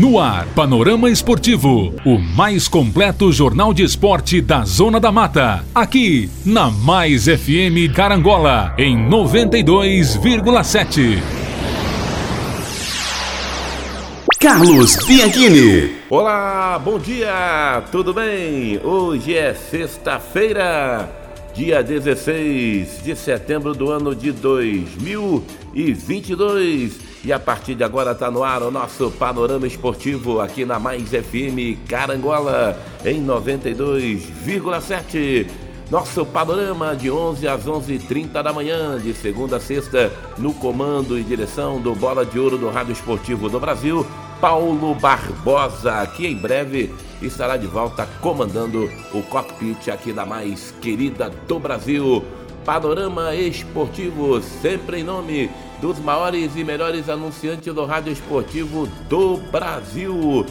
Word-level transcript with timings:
No 0.00 0.18
ar, 0.18 0.46
Panorama 0.54 1.10
Esportivo, 1.10 1.94
o 2.06 2.18
mais 2.18 2.66
completo 2.66 3.30
jornal 3.30 3.74
de 3.74 3.82
esporte 3.82 4.40
da 4.40 4.64
Zona 4.64 4.98
da 4.98 5.12
Mata. 5.12 5.62
Aqui, 5.74 6.30
na 6.42 6.70
Mais 6.70 7.26
FM 7.26 7.94
Carangola, 7.94 8.74
em 8.78 8.96
92,7. 8.96 11.18
Carlos 14.40 14.96
Bianchini. 15.06 15.96
Olá, 16.08 16.80
bom 16.82 16.98
dia, 16.98 17.82
tudo 17.92 18.14
bem? 18.14 18.80
Hoje 18.82 19.36
é 19.36 19.52
sexta-feira, 19.52 21.12
dia 21.54 21.82
16 21.82 23.02
de 23.04 23.14
setembro 23.14 23.74
do 23.74 23.90
ano 23.90 24.14
de 24.14 24.32
2022. 24.32 27.09
E 27.22 27.34
a 27.34 27.38
partir 27.38 27.74
de 27.74 27.84
agora 27.84 28.12
está 28.12 28.30
no 28.30 28.42
ar 28.42 28.62
o 28.62 28.70
nosso 28.70 29.10
panorama 29.10 29.66
esportivo 29.66 30.40
aqui 30.40 30.64
na 30.64 30.78
Mais 30.78 31.10
FM 31.10 31.86
Carangola 31.86 32.80
em 33.04 33.22
92,7. 33.22 35.46
Nosso 35.90 36.24
panorama 36.24 36.96
de 36.96 37.10
11 37.10 37.46
às 37.46 37.66
11h30 37.66 38.42
da 38.42 38.54
manhã, 38.54 38.98
de 38.98 39.12
segunda 39.12 39.58
a 39.58 39.60
sexta, 39.60 40.10
no 40.38 40.54
comando 40.54 41.18
e 41.18 41.22
direção 41.22 41.78
do 41.78 41.94
Bola 41.94 42.24
de 42.24 42.38
Ouro 42.38 42.56
do 42.56 42.70
Rádio 42.70 42.92
Esportivo 42.92 43.50
do 43.50 43.60
Brasil, 43.60 44.06
Paulo 44.40 44.94
Barbosa, 44.94 46.06
que 46.16 46.26
em 46.26 46.36
breve 46.36 46.90
estará 47.20 47.58
de 47.58 47.66
volta 47.66 48.08
comandando 48.22 48.90
o 49.12 49.20
cockpit 49.24 49.90
aqui 49.90 50.10
da 50.12 50.24
mais 50.24 50.72
querida 50.80 51.30
do 51.46 51.58
Brasil. 51.58 52.24
Panorama 52.64 53.34
Esportivo, 53.34 54.40
sempre 54.40 55.00
em 55.00 55.04
nome 55.04 55.50
dos 55.80 55.98
maiores 55.98 56.54
e 56.56 56.62
melhores 56.62 57.08
anunciantes 57.08 57.72
do 57.72 57.84
rádio 57.84 58.12
esportivo 58.12 58.86
do 59.08 59.38
Brasil. 59.50 60.46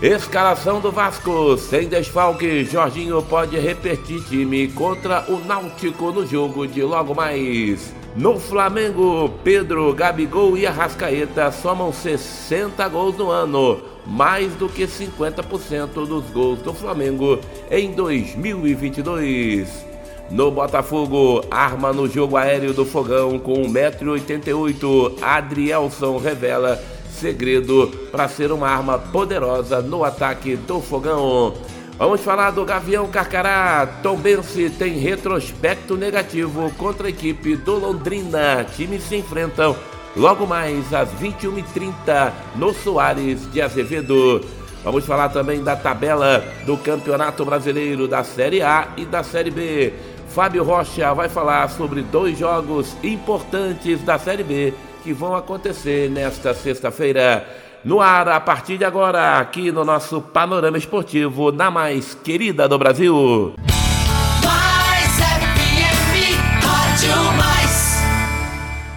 Escalação 0.00 0.80
do 0.80 0.92
Vasco, 0.92 1.56
sem 1.56 1.88
desfalque, 1.88 2.64
Jorginho 2.64 3.20
pode 3.22 3.58
repetir 3.58 4.22
time 4.22 4.68
contra 4.68 5.24
o 5.28 5.40
Náutico 5.44 6.12
no 6.12 6.24
jogo 6.24 6.64
de 6.64 6.80
logo 6.80 7.12
mais. 7.12 7.92
No 8.16 8.38
Flamengo, 8.38 9.28
Pedro, 9.42 9.92
Gabigol 9.92 10.56
e 10.56 10.64
Arrascaeta 10.64 11.50
somam 11.50 11.92
60 11.92 12.86
gols 12.88 13.16
no 13.16 13.28
ano, 13.28 13.80
mais 14.06 14.52
do 14.54 14.68
que 14.68 14.86
50% 14.86 15.88
dos 16.06 16.24
gols 16.30 16.60
do 16.60 16.72
Flamengo 16.72 17.40
em 17.68 17.90
2022. 17.90 19.84
No 20.30 20.48
Botafogo, 20.52 21.44
arma 21.50 21.92
no 21.92 22.08
jogo 22.08 22.36
aéreo 22.36 22.72
do 22.72 22.84
Fogão 22.84 23.36
com 23.36 23.64
1,88m, 23.64 25.20
Adrielson 25.20 26.16
revela 26.16 26.80
segredo 27.10 27.88
para 28.12 28.28
ser 28.28 28.52
uma 28.52 28.68
arma 28.68 28.96
poderosa 28.96 29.82
no 29.82 30.04
ataque 30.04 30.54
do 30.54 30.80
Fogão. 30.80 31.52
Vamos 31.96 32.22
falar 32.22 32.50
do 32.50 32.64
Gavião 32.64 33.06
Carcará. 33.06 33.88
Bense 34.20 34.68
tem 34.68 34.98
retrospecto 34.98 35.96
negativo 35.96 36.68
contra 36.76 37.06
a 37.06 37.10
equipe 37.10 37.54
do 37.54 37.78
Londrina. 37.78 38.66
Times 38.76 39.04
se 39.04 39.16
enfrentam 39.16 39.76
logo 40.16 40.44
mais 40.44 40.92
às 40.92 41.08
21h30 41.14 42.32
no 42.56 42.74
Soares 42.74 43.48
de 43.52 43.62
Azevedo. 43.62 44.44
Vamos 44.82 45.06
falar 45.06 45.28
também 45.28 45.62
da 45.62 45.76
tabela 45.76 46.44
do 46.66 46.76
Campeonato 46.76 47.44
Brasileiro 47.44 48.08
da 48.08 48.24
Série 48.24 48.60
A 48.60 48.88
e 48.96 49.04
da 49.04 49.22
Série 49.22 49.52
B. 49.52 49.92
Fábio 50.30 50.64
Rocha 50.64 51.14
vai 51.14 51.28
falar 51.28 51.70
sobre 51.70 52.02
dois 52.02 52.36
jogos 52.36 52.96
importantes 53.04 54.02
da 54.02 54.18
Série 54.18 54.42
B 54.42 54.74
que 55.04 55.12
vão 55.12 55.36
acontecer 55.36 56.10
nesta 56.10 56.52
sexta-feira. 56.54 57.46
No 57.84 58.00
ar, 58.00 58.26
a 58.30 58.40
partir 58.40 58.78
de 58.78 58.84
agora, 58.86 59.38
aqui 59.38 59.70
no 59.70 59.84
nosso 59.84 60.18
Panorama 60.18 60.78
Esportivo, 60.78 61.52
na 61.52 61.70
mais 61.70 62.14
querida 62.14 62.66
do 62.66 62.78
Brasil. 62.78 63.52
Mais 64.42 65.12
FM, 65.18 66.64
Rádio 66.64 67.32
Mais. 67.36 68.02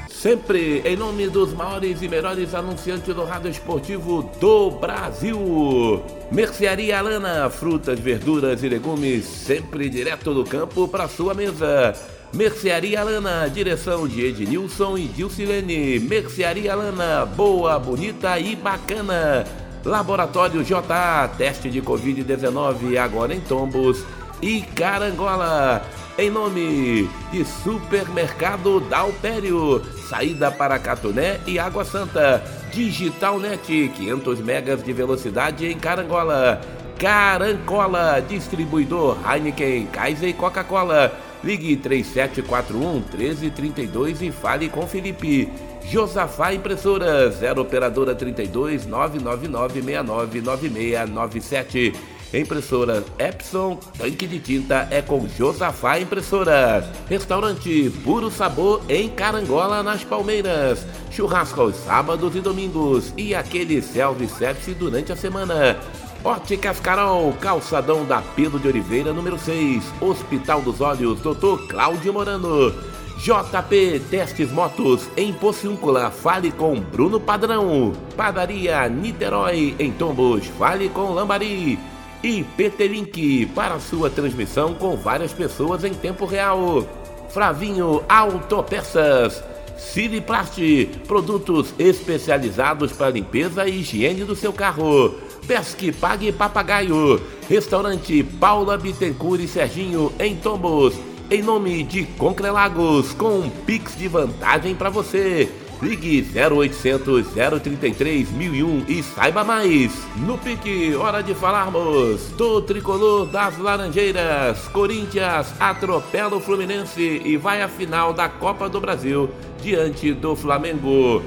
Sempre 0.10 0.82
em 0.86 0.96
nome 0.96 1.28
dos 1.28 1.54
maiores 1.54 2.02
e 2.02 2.08
melhores 2.08 2.56
anunciantes 2.56 3.14
do 3.14 3.26
rádio 3.26 3.52
esportivo 3.52 4.32
do 4.40 4.72
Brasil. 4.72 6.02
Mercearia 6.32 7.00
Alana, 7.00 7.50
frutas, 7.50 8.00
verduras 8.00 8.64
e 8.64 8.70
legumes, 8.70 9.26
sempre 9.26 9.90
direto 9.90 10.34
do 10.34 10.46
campo 10.46 10.88
para 10.88 11.10
sua 11.10 11.34
mesa. 11.34 11.94
Mercearia 12.34 13.04
Lana, 13.04 13.50
direção 13.50 14.08
de 14.08 14.26
Ednilson 14.26 14.98
e 14.98 15.06
Dilcilene. 15.08 16.00
Mercearia 16.00 16.76
Lana, 16.76 17.26
boa, 17.26 17.80
bonita 17.80 18.38
e 18.38 18.56
bacana. 18.56 19.46
Laboratório 19.84 20.64
JA, 20.64 21.30
teste 21.38 21.70
de 21.70 21.82
Covid-19 21.82 22.98
agora 22.98 23.34
em 23.34 23.40
Tombos 23.40 24.04
e 24.42 24.62
Carangola. 24.62 25.82
Em 26.18 26.30
nome 26.30 27.10
de 27.32 27.46
Supermercado 27.64 28.82
Dalpério, 28.82 29.82
saída 30.10 30.52
para 30.52 30.78
Catuné 30.80 31.40
e 31.48 31.58
Água 31.58 31.86
Santa. 31.86 32.44
Digital 32.74 33.40
Net, 33.40 33.92
500 33.96 34.40
megas 34.42 34.84
de 34.84 34.92
velocidade 34.92 35.66
em 35.66 35.80
Carangola. 35.80 36.60
Carancola, 37.00 38.20
distribuidor 38.28 39.18
Heineken, 39.26 39.86
Kaiser 39.88 40.30
e 40.30 40.34
Coca-Cola. 40.34 41.27
Ligue 41.44 41.76
3741 41.78 43.04
1332 43.18 44.22
e 44.22 44.32
fale 44.32 44.70
com 44.70 44.88
Felipe. 44.88 45.52
Josafá 45.86 46.54
Impressora 46.54 47.32
0 47.32 47.62
Operadora 47.62 48.14
32 48.14 48.86
999 48.86 49.82
699697. 49.82 51.94
Impressora 52.34 53.06
Epson, 53.18 53.80
tanque 53.98 54.28
de 54.28 54.40
tinta 54.40 54.86
é 54.92 55.02
com 55.02 55.26
Josafá 55.30 55.98
Impressora. 55.98 56.86
Restaurante 57.08 57.90
Puro 58.04 58.30
Sabor 58.30 58.82
em 58.90 59.08
Carangola, 59.08 59.82
nas 59.82 60.04
Palmeiras. 60.04 60.86
Churrasco 61.10 61.62
aos 61.62 61.78
sábados 61.78 62.36
e 62.36 62.42
domingos 62.42 63.14
e 63.16 63.34
aquele 63.34 63.82
self-service 63.82 64.74
durante 64.74 65.14
a 65.14 65.16
semana. 65.16 65.78
Óticas 66.24 66.80
Carol, 66.80 67.32
calçadão 67.34 68.04
da 68.06 68.22
Pedro 68.22 68.60
de 68.60 68.68
Oliveira, 68.68 69.14
número 69.14 69.38
6, 69.38 69.84
Hospital 70.02 70.62
dos 70.62 70.82
Olhos, 70.82 71.20
Dr. 71.22 71.68
Cláudio 71.70 72.12
Morano. 72.12 72.74
JP 73.18 74.02
Testes 74.12 74.52
Motos 74.52 75.08
em 75.18 75.34
Pociúncula, 75.34 76.12
fale 76.12 76.52
com 76.52 76.80
Bruno 76.80 77.20
Padrão. 77.20 77.94
Padaria 78.16 78.88
Niterói 78.88 79.76
em 79.80 79.92
Tombos, 79.92 80.46
fale 80.58 80.90
com 80.90 81.14
Lambari. 81.14 81.80
E 82.24 82.44
PT 82.44 83.48
para 83.54 83.80
sua 83.80 84.10
transmissão 84.10 84.74
com 84.74 84.98
várias 84.98 85.34
pessoas 85.34 85.84
em 85.84 85.94
tempo 85.94 86.26
real. 86.26 86.86
Fravinho 87.30 88.04
Autopeças. 88.10 89.44
Siliplast, 89.78 90.60
produtos 91.08 91.74
especializados 91.78 92.92
para 92.92 93.12
limpeza 93.12 93.68
e 93.68 93.80
higiene 93.80 94.24
do 94.24 94.36
seu 94.36 94.52
carro. 94.52 95.16
Pesque 95.48 95.92
Pague 95.94 96.32
Papagaio. 96.32 97.22
Restaurante 97.48 98.22
Paula 98.22 98.78
Bittencourt 98.78 99.42
e 99.42 99.48
Serginho 99.48 100.12
em 100.20 100.36
Tombos. 100.36 100.94
em 101.32 101.42
nome 101.42 101.84
de 101.84 102.04
Concrelagos, 102.04 103.14
com 103.14 103.40
um 103.40 103.50
Pix 103.50 103.98
de 103.98 104.08
vantagem 104.08 104.76
para 104.76 104.90
você. 104.90 105.50
Ligue 105.82 106.26
0800 106.36 107.28
033 107.62 108.32
1001 108.32 108.86
e 108.88 109.04
saiba 109.04 109.44
mais. 109.44 109.92
No 110.16 110.38
pique, 110.38 110.96
hora 110.96 111.22
de 111.22 111.36
falarmos 111.36 112.32
do 112.32 112.62
tricolor 112.62 113.28
das 113.28 113.58
Laranjeiras. 113.60 114.68
Corinthians 114.70 115.54
atropela 115.60 116.36
o 116.36 116.40
Fluminense 116.40 117.22
e 117.24 117.38
vai 117.38 117.62
à 117.62 117.68
final 117.68 118.12
da 118.12 118.28
Copa 118.28 118.68
do 118.68 118.82
Brasil 118.82 119.30
diante 119.62 120.14
do 120.14 120.36
Flamengo. 120.36 121.22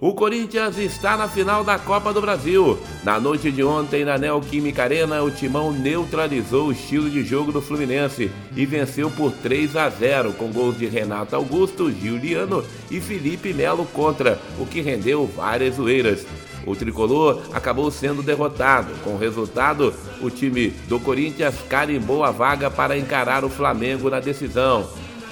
O 0.00 0.14
Corinthians 0.14 0.78
está 0.78 1.16
na 1.16 1.28
final 1.28 1.64
da 1.64 1.78
Copa 1.78 2.12
do 2.12 2.20
Brasil. 2.20 2.78
Na 3.02 3.18
noite 3.18 3.50
de 3.50 3.62
ontem, 3.64 4.04
na 4.04 4.16
Neoquímica 4.16 4.84
Arena, 4.84 5.22
o 5.22 5.30
Timão 5.30 5.72
neutralizou 5.72 6.68
o 6.68 6.72
estilo 6.72 7.10
de 7.10 7.24
jogo 7.24 7.50
do 7.50 7.60
Fluminense 7.60 8.30
e 8.54 8.64
venceu 8.64 9.10
por 9.10 9.32
3 9.32 9.76
a 9.76 9.88
0 9.88 10.32
com 10.34 10.52
gols 10.52 10.78
de 10.78 10.86
Renato 10.86 11.34
Augusto, 11.34 11.90
Giuliano 11.90 12.64
e 12.90 13.00
Felipe 13.00 13.52
Melo 13.52 13.84
contra, 13.86 14.38
o 14.58 14.66
que 14.66 14.80
rendeu 14.80 15.26
várias 15.26 15.74
zoeiras. 15.76 16.24
O 16.66 16.76
tricolor 16.76 17.40
acabou 17.52 17.90
sendo 17.90 18.22
derrotado. 18.22 18.92
Com 19.02 19.14
o 19.14 19.18
resultado, 19.18 19.94
o 20.20 20.28
time 20.28 20.68
do 20.86 21.00
Corinthians 21.00 21.54
carimbou 21.68 22.22
a 22.22 22.30
vaga 22.30 22.70
para 22.70 22.98
encarar 22.98 23.44
o 23.44 23.48
Flamengo 23.48 24.10
na 24.10 24.20
decisão. 24.20 24.86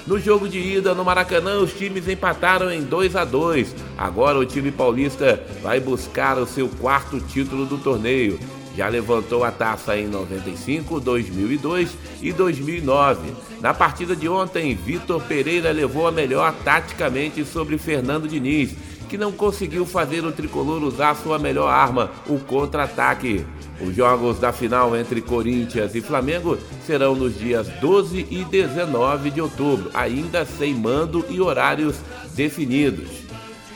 No 0.07 0.17
jogo 0.17 0.47
de 0.47 0.57
ida 0.57 0.95
no 0.95 1.03
Maracanã, 1.03 1.59
os 1.59 1.73
times 1.73 2.07
empataram 2.07 2.71
em 2.71 2.81
2 2.81 3.13
a 3.17 3.25
2. 3.25 3.75
Agora 3.97 4.39
o 4.39 4.45
time 4.45 4.71
paulista 4.71 5.43
vai 5.61 5.81
buscar 5.81 6.37
o 6.37 6.47
seu 6.47 6.69
quarto 6.69 7.19
título 7.19 7.65
do 7.65 7.77
torneio. 7.77 8.39
Já 8.77 8.87
levantou 8.87 9.43
a 9.43 9.51
taça 9.51 9.97
em 9.97 10.07
95, 10.07 11.01
2002 11.01 11.89
e 12.21 12.31
2009. 12.31 13.33
Na 13.59 13.73
partida 13.73 14.15
de 14.15 14.29
ontem, 14.29 14.73
Vitor 14.75 15.21
Pereira 15.23 15.73
levou 15.73 16.07
a 16.07 16.11
melhor 16.11 16.53
taticamente 16.63 17.43
sobre 17.43 17.77
Fernando 17.77 18.29
Diniz, 18.29 18.73
que 19.09 19.17
não 19.17 19.33
conseguiu 19.33 19.85
fazer 19.85 20.23
o 20.23 20.31
tricolor 20.31 20.83
usar 20.83 21.15
sua 21.15 21.37
melhor 21.37 21.67
arma, 21.67 22.11
o 22.27 22.39
contra-ataque. 22.39 23.45
Os 23.79 23.95
jogos 23.95 24.39
da 24.39 24.51
final 24.51 24.95
entre 24.95 25.21
Corinthians 25.21 25.93
e 25.93 26.01
Flamengo 26.01 26.57
serão 26.85 27.13
nos 27.13 27.37
dias 27.37 27.67
12 27.79 28.25
e 28.29 28.43
19 28.43 29.29
de 29.29 29.39
outubro, 29.39 29.91
ainda 29.93 30.43
sem 30.45 30.73
mando 30.73 31.23
e 31.29 31.39
horários 31.39 31.97
definidos. 32.33 33.07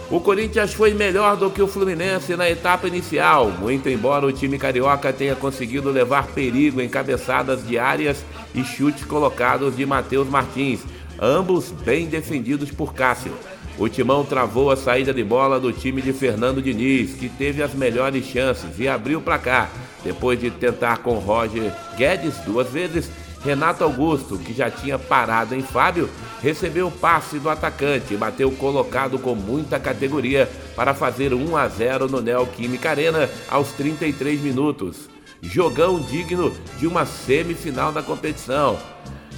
O 0.08 0.20
Corinthians 0.20 0.72
foi 0.72 0.94
melhor 0.94 1.36
do 1.36 1.50
que 1.50 1.60
o 1.60 1.66
Fluminense 1.66 2.36
na 2.36 2.48
etapa 2.48 2.86
inicial, 2.86 3.50
muito 3.50 3.88
embora 3.88 4.24
o 4.24 4.32
time 4.32 4.56
carioca 4.56 5.12
tenha 5.12 5.34
conseguido 5.34 5.90
levar 5.90 6.28
perigo 6.28 6.80
em 6.80 6.88
cabeçadas 6.88 7.66
diárias 7.66 8.24
e 8.54 8.62
chutes 8.62 9.04
colocados 9.04 9.76
de 9.76 9.84
Matheus 9.84 10.28
Martins, 10.28 10.80
ambos 11.20 11.72
bem 11.72 12.06
defendidos 12.06 12.70
por 12.70 12.94
Cássio. 12.94 13.32
O 13.76 13.88
Timão 13.88 14.24
travou 14.24 14.70
a 14.70 14.76
saída 14.76 15.12
de 15.12 15.24
bola 15.24 15.58
do 15.58 15.72
time 15.72 16.00
de 16.00 16.12
Fernando 16.12 16.62
Diniz, 16.62 17.14
que 17.14 17.28
teve 17.28 17.60
as 17.60 17.74
melhores 17.74 18.24
chances 18.26 18.78
e 18.78 18.86
abriu 18.86 19.20
para 19.20 19.38
cá. 19.38 19.68
Depois 20.04 20.38
de 20.38 20.52
tentar 20.52 20.98
com 20.98 21.14
Roger 21.14 21.72
Guedes 21.98 22.38
duas 22.46 22.70
vezes, 22.70 23.10
Renato 23.46 23.84
Augusto, 23.84 24.36
que 24.36 24.52
já 24.52 24.68
tinha 24.68 24.98
parado 24.98 25.54
em 25.54 25.62
Fábio, 25.62 26.10
recebeu 26.42 26.88
o 26.88 26.90
passe 26.90 27.38
do 27.38 27.48
atacante 27.48 28.12
e 28.12 28.16
bateu 28.16 28.50
colocado 28.50 29.20
com 29.20 29.36
muita 29.36 29.78
categoria 29.78 30.50
para 30.74 30.92
fazer 30.92 31.32
1 31.32 31.56
a 31.56 31.68
0 31.68 32.08
no 32.08 32.20
Neoquímica 32.20 32.90
Arena 32.90 33.30
aos 33.48 33.70
33 33.72 34.40
minutos. 34.40 35.08
Jogão 35.40 36.00
digno 36.00 36.52
de 36.76 36.88
uma 36.88 37.06
semifinal 37.06 37.92
da 37.92 38.02
competição. 38.02 38.76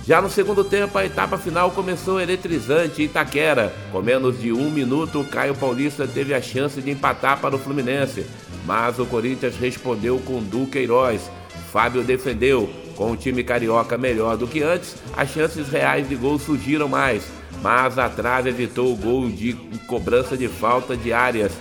Já 0.07 0.23
no 0.23 0.31
segundo 0.31 0.65
tempo, 0.65 0.97
a 0.97 1.05
etapa 1.05 1.37
final 1.37 1.71
começou 1.73 2.19
eletrizante 2.19 3.03
em 3.03 3.05
Itaquera. 3.05 3.75
Com 3.93 4.01
menos 4.01 4.41
de 4.41 4.51
um 4.51 4.71
minuto, 4.71 5.23
Caio 5.31 5.55
Paulista 5.55 6.09
teve 6.09 6.33
a 6.33 6.41
chance 6.41 6.81
de 6.81 6.91
empatar 6.91 7.39
para 7.41 7.57
o 7.57 7.59
Fluminense, 7.59 8.25
mas 8.65 8.99
o 8.99 9.05
Corinthians 9.05 9.57
respondeu 9.59 10.19
com 10.21 10.43
Duqueiroz. 10.43 11.31
Fábio 11.71 12.03
defendeu, 12.03 12.71
com 12.99 13.13
o 13.13 13.17
time 13.17 13.45
carioca 13.45 13.97
melhor 13.97 14.37
do 14.37 14.49
que 14.49 14.61
antes, 14.61 14.97
as 15.17 15.31
chances 15.31 15.69
reais 15.69 16.09
de 16.09 16.17
gol 16.17 16.37
surgiram 16.37 16.89
mais, 16.89 17.23
mas 17.63 17.97
a 17.97 18.09
trave 18.09 18.51
evitou 18.51 18.93
o 18.93 18.97
gol 18.97 19.31
de 19.31 19.53
cobrança 19.87 20.37
de 20.37 20.49
falta 20.49 20.97
de 20.97 21.13
áreas. 21.13 21.53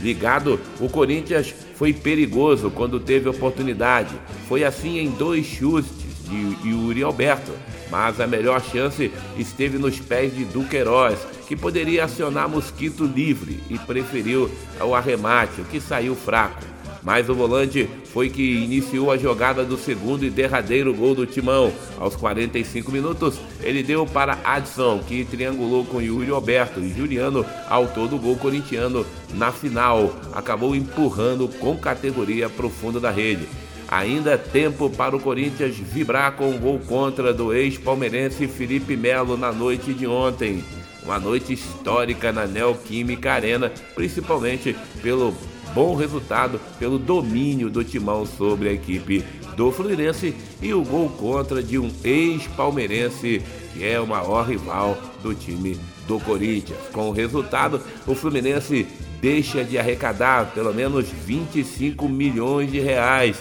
Ligado, 0.00 0.58
o 0.80 0.88
Corinthians 0.88 1.54
foi 1.74 1.92
perigoso 1.92 2.70
quando 2.70 2.98
teve 2.98 3.28
oportunidade. 3.28 4.14
Foi 4.48 4.64
assim 4.64 4.98
em 4.98 5.10
dois 5.10 5.44
chutes 5.44 5.92
de 6.26 6.68
Yuri 6.68 7.02
Alberto, 7.02 7.52
mas 7.90 8.18
a 8.18 8.26
melhor 8.26 8.62
chance 8.62 9.12
esteve 9.36 9.76
nos 9.76 10.00
pés 10.00 10.34
de 10.34 10.46
Duqueiroz, 10.46 11.18
que 11.46 11.54
poderia 11.54 12.04
acionar 12.04 12.48
Mosquito 12.48 13.04
livre 13.04 13.60
e 13.68 13.78
preferiu 13.78 14.50
o 14.80 14.94
arremate, 14.94 15.60
que 15.70 15.78
saiu 15.78 16.14
fraco 16.14 16.75
mas 17.06 17.28
o 17.28 17.34
volante 17.36 17.88
foi 18.12 18.28
que 18.28 18.42
iniciou 18.42 19.12
a 19.12 19.16
jogada 19.16 19.64
do 19.64 19.78
segundo 19.78 20.24
e 20.24 20.28
derradeiro 20.28 20.92
gol 20.92 21.14
do 21.14 21.24
Timão. 21.24 21.72
Aos 22.00 22.16
45 22.16 22.90
minutos, 22.90 23.38
ele 23.62 23.80
deu 23.84 24.04
para 24.04 24.40
Adson, 24.42 24.98
que 25.06 25.24
triangulou 25.24 25.84
com 25.84 26.02
Yuri 26.02 26.32
Alberto 26.32 26.80
e 26.80 26.92
Juliano, 26.92 27.46
autor 27.68 28.08
do 28.08 28.18
gol 28.18 28.34
corintiano 28.34 29.06
na 29.34 29.52
final. 29.52 30.12
Acabou 30.32 30.74
empurrando 30.74 31.46
com 31.60 31.78
categoria 31.78 32.48
para 32.48 32.66
o 32.66 32.70
fundo 32.70 32.98
da 32.98 33.12
rede. 33.12 33.46
Ainda 33.86 34.36
tempo 34.36 34.90
para 34.90 35.14
o 35.14 35.20
Corinthians 35.20 35.76
vibrar 35.76 36.32
com 36.32 36.50
o 36.50 36.58
gol 36.58 36.80
contra 36.80 37.32
do 37.32 37.54
ex-palmeirense 37.54 38.48
Felipe 38.48 38.96
Melo 38.96 39.36
na 39.36 39.52
noite 39.52 39.94
de 39.94 40.08
ontem. 40.08 40.64
Uma 41.04 41.20
noite 41.20 41.52
histórica 41.52 42.32
na 42.32 42.48
Neoquímica 42.48 43.32
Arena, 43.32 43.72
principalmente 43.94 44.74
pelo 45.00 45.32
bom 45.74 45.94
resultado 45.94 46.60
pelo 46.78 46.98
domínio 46.98 47.70
do 47.70 47.84
Timão 47.84 48.26
sobre 48.26 48.68
a 48.68 48.72
equipe 48.72 49.24
do 49.56 49.72
Fluminense 49.72 50.34
e 50.60 50.72
o 50.72 50.82
gol 50.82 51.08
contra 51.10 51.62
de 51.62 51.78
um 51.78 51.90
ex-palmeirense 52.04 53.42
que 53.72 53.84
é 53.84 54.00
o 54.00 54.06
maior 54.06 54.46
rival 54.46 54.96
do 55.22 55.34
time 55.34 55.78
do 56.06 56.20
Corinthians. 56.20 56.78
Com 56.92 57.08
o 57.08 57.12
resultado, 57.12 57.80
o 58.06 58.14
Fluminense 58.14 58.86
deixa 59.20 59.64
de 59.64 59.78
arrecadar 59.78 60.52
pelo 60.52 60.72
menos 60.72 61.08
25 61.08 62.08
milhões 62.08 62.70
de 62.70 62.80
reais 62.80 63.36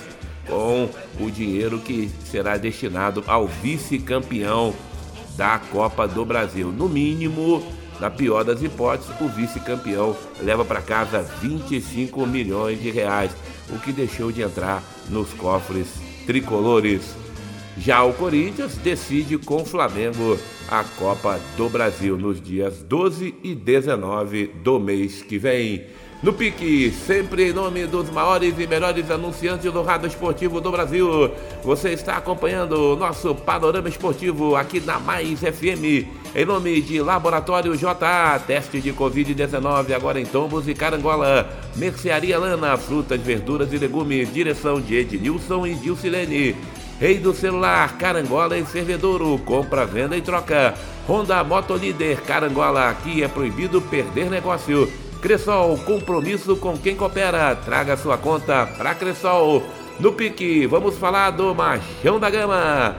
com 0.48 0.90
o 1.20 1.30
dinheiro 1.30 1.80
que 1.80 2.10
será 2.26 2.58
destinado 2.58 3.24
ao 3.28 3.48
vice-campeão 3.48 4.74
da 5.36 5.60
Copa 5.60 6.08
do 6.08 6.24
Brasil. 6.26 6.72
No 6.72 6.88
mínimo, 6.88 7.64
na 8.00 8.10
pior 8.10 8.44
das 8.44 8.62
hipóteses, 8.62 9.14
o 9.22 9.28
vice-campeão 9.28 10.16
leva 10.42 10.66
para 10.66 10.82
casa 10.82 11.22
25 11.42 12.26
milhões 12.26 12.82
de 12.82 12.92
reais, 12.92 13.32
o 13.70 13.80
que 13.80 13.92
deixou 13.92 14.32
de 14.32 14.42
entrar 14.42 14.84
nos 15.10 15.34
cofres 15.34 15.88
tricolores. 16.26 17.16
Já 17.78 18.04
o 18.04 18.14
Corinthians 18.14 18.78
decide 18.78 19.38
com 19.38 19.62
o 19.62 19.66
Flamengo 19.66 20.38
a 20.70 20.84
Copa 20.84 21.40
do 21.58 21.70
Brasil 21.70 22.18
nos 22.18 22.42
dias 22.42 22.82
12 22.82 23.36
e 23.44 23.54
19 23.54 24.48
do 24.64 24.80
mês 24.80 25.22
que 25.22 25.38
vem. 25.38 25.86
No 26.24 26.34
pique, 26.34 26.90
sempre 26.90 27.50
em 27.50 27.54
nome 27.54 27.86
dos 27.86 28.10
maiores 28.10 28.58
e 28.58 28.66
melhores 28.66 29.12
anunciantes 29.12 29.72
do 29.72 29.84
rádio 29.84 30.08
esportivo 30.08 30.60
do 30.60 30.72
Brasil. 30.72 31.30
Você 31.64 31.90
está 31.90 32.18
acompanhando 32.18 32.94
o 32.94 32.96
nosso 32.96 33.36
panorama 33.36 33.88
esportivo 33.88 34.56
aqui 34.56 34.80
na 34.80 35.00
Mais 35.00 35.42
FM. 35.42 36.25
Em 36.36 36.44
nome 36.44 36.82
de 36.82 37.02
Laboratório 37.02 37.78
JA, 37.78 38.38
teste 38.46 38.82
de 38.82 38.92
Covid-19 38.92 39.94
agora 39.96 40.20
em 40.20 40.26
Tombos 40.26 40.68
e 40.68 40.74
Carangola. 40.74 41.48
Mercearia 41.78 42.38
Lana, 42.38 42.76
frutas, 42.76 43.22
verduras 43.22 43.72
e 43.72 43.78
legumes. 43.78 44.34
Direção 44.34 44.82
de 44.82 44.98
Ednilson 44.98 45.66
e 45.66 45.76
Gilcilene. 45.76 46.54
Rei 47.00 47.20
do 47.20 47.34
celular, 47.34 47.98
Carangola 47.98 48.58
e 48.58 48.66
Servedouro. 48.66 49.38
Compra, 49.46 49.86
venda 49.86 50.18
e 50.18 50.22
troca. 50.22 50.74
Honda 51.08 51.42
Motolíder, 51.42 52.22
Carangola. 52.24 52.90
Aqui 52.90 53.24
é 53.24 53.30
proibido 53.30 53.82
perder 53.82 54.30
negócio. 54.30 54.92
Cressol, 55.22 55.78
compromisso 55.86 56.58
com 56.58 56.78
quem 56.78 56.98
coopera. 56.98 57.56
Traga 57.56 57.96
sua 57.96 58.18
conta 58.18 58.66
para 58.78 58.94
Cressol. 58.94 59.64
No 60.02 60.12
pique, 60.12 60.68
vamos 60.68 60.98
falar 60.98 61.32
do 61.32 61.56
Machão 61.56 62.20
da 62.20 62.30
Gama. 62.30 62.98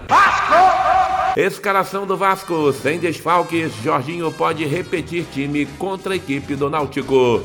Escalação 1.36 2.06
do 2.06 2.16
Vasco, 2.16 2.72
sem 2.72 2.98
desfalques, 2.98 3.70
Jorginho 3.84 4.32
pode 4.32 4.64
repetir 4.64 5.26
time 5.30 5.66
contra 5.66 6.14
a 6.14 6.16
equipe 6.16 6.56
do 6.56 6.70
Náutico. 6.70 7.42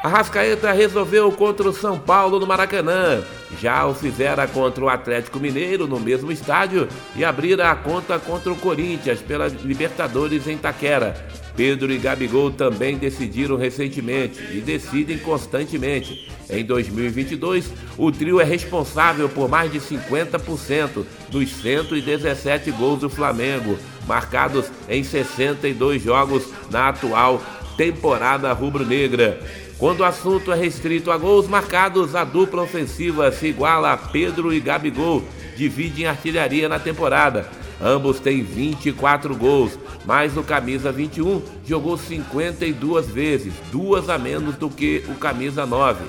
Arrascaeta 0.02 0.72
resolveu 0.72 1.32
contra 1.34 1.68
o 1.68 1.74
São 1.74 2.00
Paulo 2.00 2.40
no 2.40 2.48
Maracanã. 2.48 3.22
Já 3.60 3.86
o 3.86 3.94
fizera 3.94 4.48
contra 4.48 4.84
o 4.84 4.90
Atlético 4.90 5.40
Mineiro 5.40 5.88
no 5.88 6.00
mesmo 6.00 6.32
estádio 6.32 6.88
e 7.16 7.24
abrira 7.26 7.70
a 7.70 7.76
conta 7.76 8.18
contra 8.20 8.52
o 8.52 8.56
Corinthians 8.56 9.22
pela 9.22 9.48
Libertadores 9.48 10.48
em 10.48 10.58
Taquera. 10.58 11.16
Pedro 11.56 11.92
e 11.92 11.98
Gabigol 11.98 12.52
também 12.52 12.98
decidiram 12.98 13.58
recentemente 13.58 14.40
e 14.52 14.62
decidem 14.62 15.18
constantemente. 15.18 16.30
Em 16.50 16.64
2022, 16.64 17.72
o 17.98 18.12
trio 18.12 18.40
é 18.40 18.44
responsável 18.44 19.30
por 19.30 19.50
mais 19.50 19.72
de 19.72 19.80
50% 19.80 21.06
dos 21.30 21.50
117 21.50 22.72
gols 22.72 23.00
do 23.00 23.10
Flamengo, 23.10 23.78
marcados 24.08 24.66
em 24.90 25.04
62 25.04 26.02
jogos 26.02 26.48
na 26.70 26.90
atual 26.90 27.42
temporada 27.78 28.52
rubro-negra. 28.54 29.40
Quando 29.82 30.02
o 30.02 30.06
assunto 30.06 30.52
é 30.52 30.56
restrito 30.56 31.10
a 31.10 31.18
gols 31.18 31.48
marcados, 31.48 32.14
a 32.14 32.24
dupla 32.24 32.62
ofensiva 32.62 33.32
se 33.32 33.48
iguala 33.48 33.92
a 33.92 33.98
Pedro 33.98 34.54
e 34.54 34.60
Gabigol, 34.60 35.24
dividem 35.58 36.06
artilharia 36.06 36.70
na 36.70 36.78
temporada. 36.78 37.50
Ambos 37.82 38.20
têm 38.20 38.44
24 38.44 39.36
gols, 39.36 39.80
mas 40.06 40.38
o 40.38 40.44
camisa 40.44 40.92
21 40.92 41.42
jogou 41.66 41.98
52 41.98 43.08
vezes, 43.08 43.56
duas 43.72 44.08
a 44.08 44.20
menos 44.20 44.56
do 44.56 44.70
que 44.70 45.04
o 45.10 45.16
camisa 45.16 45.66
9. 45.66 46.06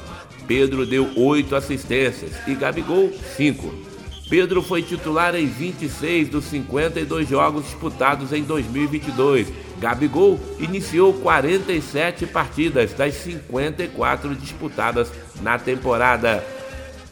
Pedro 0.46 0.84
deu 0.84 1.10
8 1.16 1.56
assistências 1.56 2.46
e 2.46 2.54
Gabigol 2.54 3.10
5. 3.38 3.91
Pedro 4.32 4.62
foi 4.62 4.80
titular 4.80 5.34
em 5.34 5.44
26 5.44 6.30
dos 6.30 6.46
52 6.46 7.28
jogos 7.28 7.66
disputados 7.66 8.32
em 8.32 8.42
2022 8.42 9.52
Gabigol 9.78 10.40
iniciou 10.58 11.12
47 11.12 12.24
partidas 12.24 12.94
das 12.94 13.12
54 13.12 14.34
disputadas 14.34 15.12
na 15.42 15.58
temporada. 15.58 16.42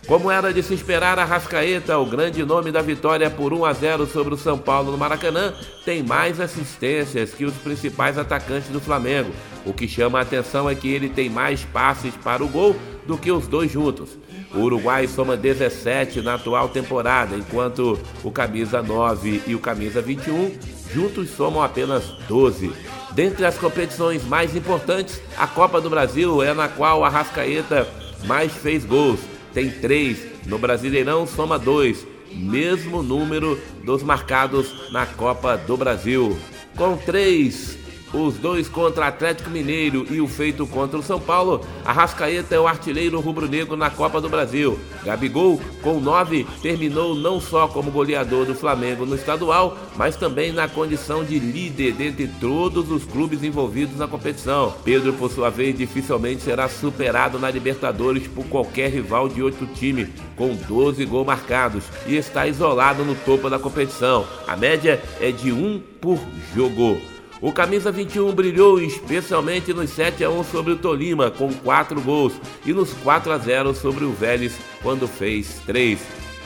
Como 0.07 0.31
era 0.31 0.51
de 0.51 0.63
se 0.63 0.73
esperar, 0.73 1.19
a 1.19 1.25
Rascaeta, 1.25 1.99
o 1.99 2.07
grande 2.07 2.43
nome 2.43 2.73
da 2.73 2.81
vitória 2.81 3.29
por 3.29 3.53
1 3.53 3.65
a 3.67 3.73
0 3.75 4.07
sobre 4.07 4.33
o 4.33 4.39
São 4.39 4.57
Paulo 4.57 4.91
no 4.91 4.97
Maracanã, 4.97 5.53
tem 5.85 6.03
mais 6.03 6.41
assistências 6.41 7.35
que 7.35 7.45
os 7.45 7.55
principais 7.55 8.17
atacantes 8.17 8.71
do 8.71 8.81
Flamengo. 8.81 9.31
O 9.67 9.75
que 9.75 9.87
chama 9.87 10.19
a 10.19 10.23
atenção 10.23 10.71
é 10.71 10.75
que 10.75 10.89
ele 10.89 11.11
tem 11.11 11.29
mais 11.29 11.65
passes 11.65 12.15
para 12.17 12.43
o 12.43 12.49
gol 12.49 12.75
do 13.11 13.19
que 13.19 13.33
os 13.33 13.49
dois 13.49 13.73
juntos. 13.73 14.17
O 14.55 14.61
Uruguai 14.61 15.09
soma 15.09 15.37
17 15.37 16.21
na 16.21 16.35
atual 16.35 16.69
temporada, 16.69 17.37
enquanto 17.37 17.99
o 18.23 18.31
camisa 18.31 18.81
9 18.81 19.43
e 19.49 19.55
o 19.55 19.59
camisa 19.59 20.01
21 20.01 20.53
juntos 20.95 21.31
somam 21.31 21.61
apenas 21.61 22.05
12. 22.29 22.73
Dentre 23.11 23.45
as 23.45 23.59
competições 23.59 24.25
mais 24.25 24.55
importantes, 24.55 25.21
a 25.37 25.49
Copa 25.49 25.81
do 25.81 25.91
Brasil 25.91 26.41
é 26.41 26.55
na 26.55 26.69
qual 26.69 27.05
a 27.05 27.09
Rascaeta 27.09 27.89
mais 28.27 28.53
fez 28.53 28.85
gols. 28.85 29.19
Tem 29.53 29.69
três. 29.69 30.25
No 30.47 30.57
Brasileirão 30.57 31.27
soma 31.27 31.59
dois. 31.59 32.07
Mesmo 32.33 33.03
número 33.03 33.59
dos 33.85 34.05
marcados 34.05 34.93
na 34.93 35.05
Copa 35.05 35.57
do 35.57 35.77
Brasil. 35.77 36.39
Com 36.77 36.97
três 36.97 37.77
os 38.13 38.35
dois 38.37 38.69
contra 38.69 39.07
Atlético 39.07 39.51
Mineiro 39.51 40.07
e 40.11 40.21
o 40.21 40.27
feito 40.29 40.67
contra 40.67 40.99
o 40.99 41.03
São 41.03 41.21
Paulo, 41.21 41.61
Arrascaeta 41.85 42.55
é 42.55 42.61
o 42.61 42.67
artilheiro 42.67 43.21
rubro-negro 43.21 43.77
na 43.77 43.91
Copa 43.91 44.21
do 44.21 44.29
Brasil. 44.29 44.79
Gabigol, 45.05 45.61
com 45.83 46.01
nove, 46.01 46.47
terminou 46.63 47.15
não 47.15 47.41
só 47.41 47.69
como 47.69 47.91
goleador 47.91 48.45
do 48.45 48.55
Flamengo 48.55 49.07
no 49.07 49.15
estadual, 49.15 49.77
mas 49.97 50.17
também 50.17 50.53
na 50.53 50.69
condição 50.69 51.25
de 51.25 51.39
líder 51.39 51.93
dentre 51.93 52.29
todos 52.41 52.91
os 52.91 53.05
clubes 53.05 53.43
envolvidos 53.43 53.97
na 53.97 54.09
competição. 54.09 54.75
Pedro, 54.85 55.13
por 55.13 55.31
sua 55.31 55.51
vez, 55.51 55.77
dificilmente 55.77 56.43
será 56.43 56.69
superado 56.69 57.39
na 57.39 57.51
Libertadores 57.51 58.27
por 58.27 58.45
qualquer 58.47 58.91
rival 58.91 59.29
de 59.29 59.43
outro 59.43 59.67
time, 59.67 60.09
com 60.37 60.55
12 60.55 61.05
gols 61.05 61.27
marcados, 61.27 61.85
e 62.07 62.17
está 62.17 62.47
isolado 62.47 63.05
no 63.05 63.15
topo 63.15 63.49
da 63.49 63.59
competição. 63.59 64.27
A 64.47 64.57
média 64.57 65.03
é 65.21 65.31
de 65.31 65.53
um 65.53 65.81
por 66.01 66.19
jogo. 66.55 66.99
O 67.41 67.51
camisa 67.53 67.91
21 67.91 68.33
brilhou 68.33 68.79
especialmente 68.79 69.73
nos 69.73 69.91
7 69.91 70.23
a 70.23 70.31
1 70.31 70.45
sobre 70.45 70.75
o 70.75 70.77
Tolima 70.77 71.31
com 71.31 71.51
4 71.51 71.99
gols 72.03 72.35
e 72.67 72.73
nos 72.73 72.93
4 72.93 73.33
a 73.33 73.39
0 73.39 73.75
sobre 73.75 74.05
o 74.05 74.13
Vélez 74.13 74.55
quando 74.83 75.09
fez 75.09 75.61
3. 75.65 75.99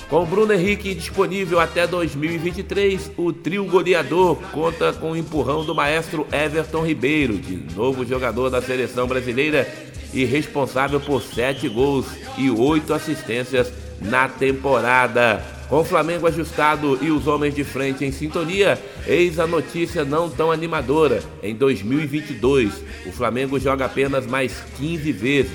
Com 0.09 0.25
Bruno 0.25 0.53
Henrique 0.53 0.95
disponível 0.95 1.59
até 1.59 1.85
2023, 1.85 3.11
o 3.17 3.33
trio 3.33 3.65
goleador 3.65 4.37
conta 4.53 4.93
com 4.93 5.13
o 5.13 5.17
empurrão 5.17 5.65
do 5.65 5.75
maestro 5.75 6.29
Everton 6.31 6.87
Ribeiro, 6.87 7.39
de 7.39 7.75
novo 7.75 8.07
jogador 8.07 8.49
da 8.49 8.63
seleção 8.63 9.09
brasileira 9.09 9.69
e 10.13 10.25
responsável 10.25 11.01
por 11.01 11.23
7 11.23 11.69
gols 11.69 12.07
e 12.39 12.49
8 12.49 12.95
assistências 12.95 13.73
na 14.01 14.29
temporada. 14.29 15.54
Com 15.69 15.81
o 15.81 15.85
Flamengo 15.85 16.27
ajustado 16.27 16.99
e 17.01 17.11
os 17.11 17.27
homens 17.27 17.55
de 17.55 17.65
frente 17.65 18.05
em 18.05 18.13
sintonia, 18.13 18.79
eis 19.07 19.39
a 19.39 19.47
notícia 19.47 20.05
não 20.05 20.29
tão 20.29 20.53
animadora. 20.53 21.23
Em 21.43 21.55
2022, 21.55 22.83
o 23.07 23.13
Flamengo 23.13 23.59
joga 23.59 23.87
apenas 23.87 24.27
mais 24.27 24.63
15 24.77 25.11
vezes. 25.13 25.53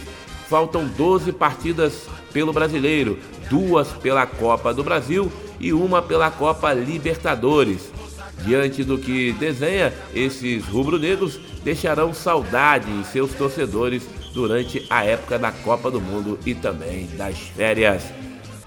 Faltam 0.47 0.87
12 0.87 1.31
partidas 1.31 2.07
pelo 2.33 2.51
Brasileiro, 2.51 3.19
duas 3.51 3.87
pela 3.89 4.25
Copa 4.25 4.73
do 4.73 4.83
Brasil 4.83 5.31
e 5.59 5.71
uma 5.71 6.01
pela 6.01 6.31
Copa 6.31 6.73
Libertadores. 6.73 7.91
Diante 8.43 8.83
do 8.83 8.97
que 8.97 9.33
desenha, 9.33 9.93
esses 10.13 10.65
rubro-negros 10.65 11.39
deixarão 11.63 12.15
saudade 12.15 12.89
em 12.89 13.03
seus 13.03 13.33
torcedores 13.33 14.07
durante 14.33 14.87
a 14.89 15.03
época 15.03 15.37
da 15.37 15.51
Copa 15.51 15.91
do 15.91 16.01
Mundo 16.01 16.39
e 16.45 16.55
também 16.55 17.07
das 17.15 17.37
férias 17.37 18.03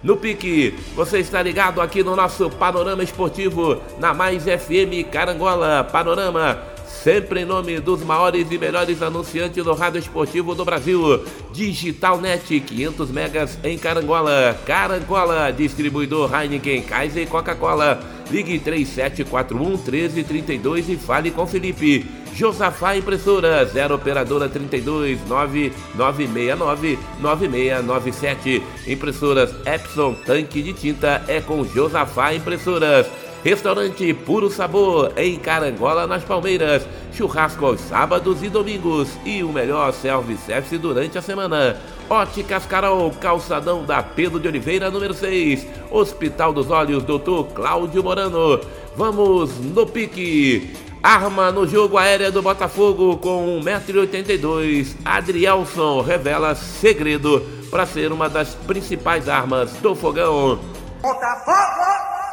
no 0.02 0.16
pique. 0.16 0.74
Você 0.94 1.18
está 1.18 1.42
ligado 1.42 1.80
aqui 1.80 2.02
no 2.02 2.16
nosso 2.16 2.50
Panorama 2.50 3.02
Esportivo 3.02 3.80
na 3.98 4.12
Mais 4.12 4.44
FM 4.44 5.08
Carangola. 5.10 5.84
Panorama 5.84 6.58
sempre 6.86 7.40
em 7.40 7.44
nome 7.44 7.80
dos 7.80 8.02
maiores 8.04 8.46
e 8.50 8.58
melhores 8.58 9.02
anunciantes 9.02 9.64
do 9.64 9.74
rádio 9.74 9.98
esportivo 9.98 10.54
do 10.54 10.64
Brasil. 10.64 11.24
Digital 11.52 12.20
Net 12.20 12.60
500 12.60 13.10
megas 13.10 13.58
em 13.64 13.78
Carangola. 13.78 14.58
Carangola, 14.66 15.50
distribuidor 15.50 16.30
Heineken, 16.34 16.82
Kaiser 16.82 17.22
e 17.22 17.26
Coca-Cola. 17.26 18.00
Ligue 18.30 18.58
3741 18.58 19.70
1332 19.76 20.88
e 20.90 20.96
fale 20.96 21.30
com 21.30 21.46
Felipe. 21.46 22.21
Josafá 22.34 22.96
Impressora, 22.96 23.64
0 23.64 23.94
Operadora 23.94 24.48
32 24.48 25.20
9969 25.28 26.98
9697. 27.20 28.62
Impressoras 28.86 29.54
Epson 29.66 30.14
Tanque 30.14 30.62
de 30.62 30.72
Tinta 30.72 31.22
é 31.28 31.40
com 31.40 31.64
Josafá 31.64 32.34
Impressoras. 32.34 33.06
Restaurante 33.44 34.14
Puro 34.14 34.48
Sabor, 34.48 35.12
em 35.16 35.36
Carangola, 35.36 36.06
nas 36.06 36.22
Palmeiras. 36.22 36.86
Churrasco 37.12 37.66
aos 37.66 37.80
sábados 37.80 38.42
e 38.42 38.48
domingos. 38.48 39.08
E 39.24 39.42
o 39.42 39.52
melhor 39.52 39.92
self-service 39.92 40.78
durante 40.78 41.18
a 41.18 41.22
semana. 41.22 41.76
Óticas 42.08 42.64
Carol, 42.66 43.10
calçadão 43.20 43.84
da 43.84 44.02
Pedro 44.02 44.38
de 44.38 44.46
Oliveira, 44.46 44.90
número 44.90 45.12
6. 45.12 45.66
Hospital 45.90 46.52
dos 46.52 46.70
Olhos, 46.70 47.02
Dr. 47.02 47.52
Cláudio 47.52 48.02
Morano. 48.02 48.60
Vamos 48.96 49.58
no 49.58 49.86
pique. 49.86 50.91
Arma 51.02 51.50
no 51.50 51.66
jogo 51.66 51.98
aéreo 51.98 52.30
do 52.30 52.40
Botafogo 52.40 53.16
com 53.16 53.60
1,82m. 53.60 54.94
Adrielson 55.04 56.00
revela 56.00 56.54
segredo 56.54 57.44
para 57.72 57.84
ser 57.84 58.12
uma 58.12 58.28
das 58.28 58.54
principais 58.54 59.28
armas 59.28 59.72
do 59.82 59.96
fogão. 59.96 60.60
Botafogo! 61.02 61.82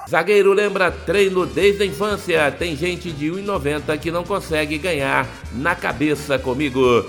Zagueiro 0.07 0.53
lembra 0.53 0.91
treino 0.91 1.47
desde 1.47 1.81
a 1.81 1.85
infância. 1.87 2.51
Tem 2.51 2.75
gente 2.75 3.11
de 3.11 3.31
1,90 3.31 3.97
que 3.97 4.11
não 4.11 4.23
consegue 4.23 4.77
ganhar 4.77 5.27
na 5.51 5.73
cabeça 5.73 6.37
comigo. 6.37 7.05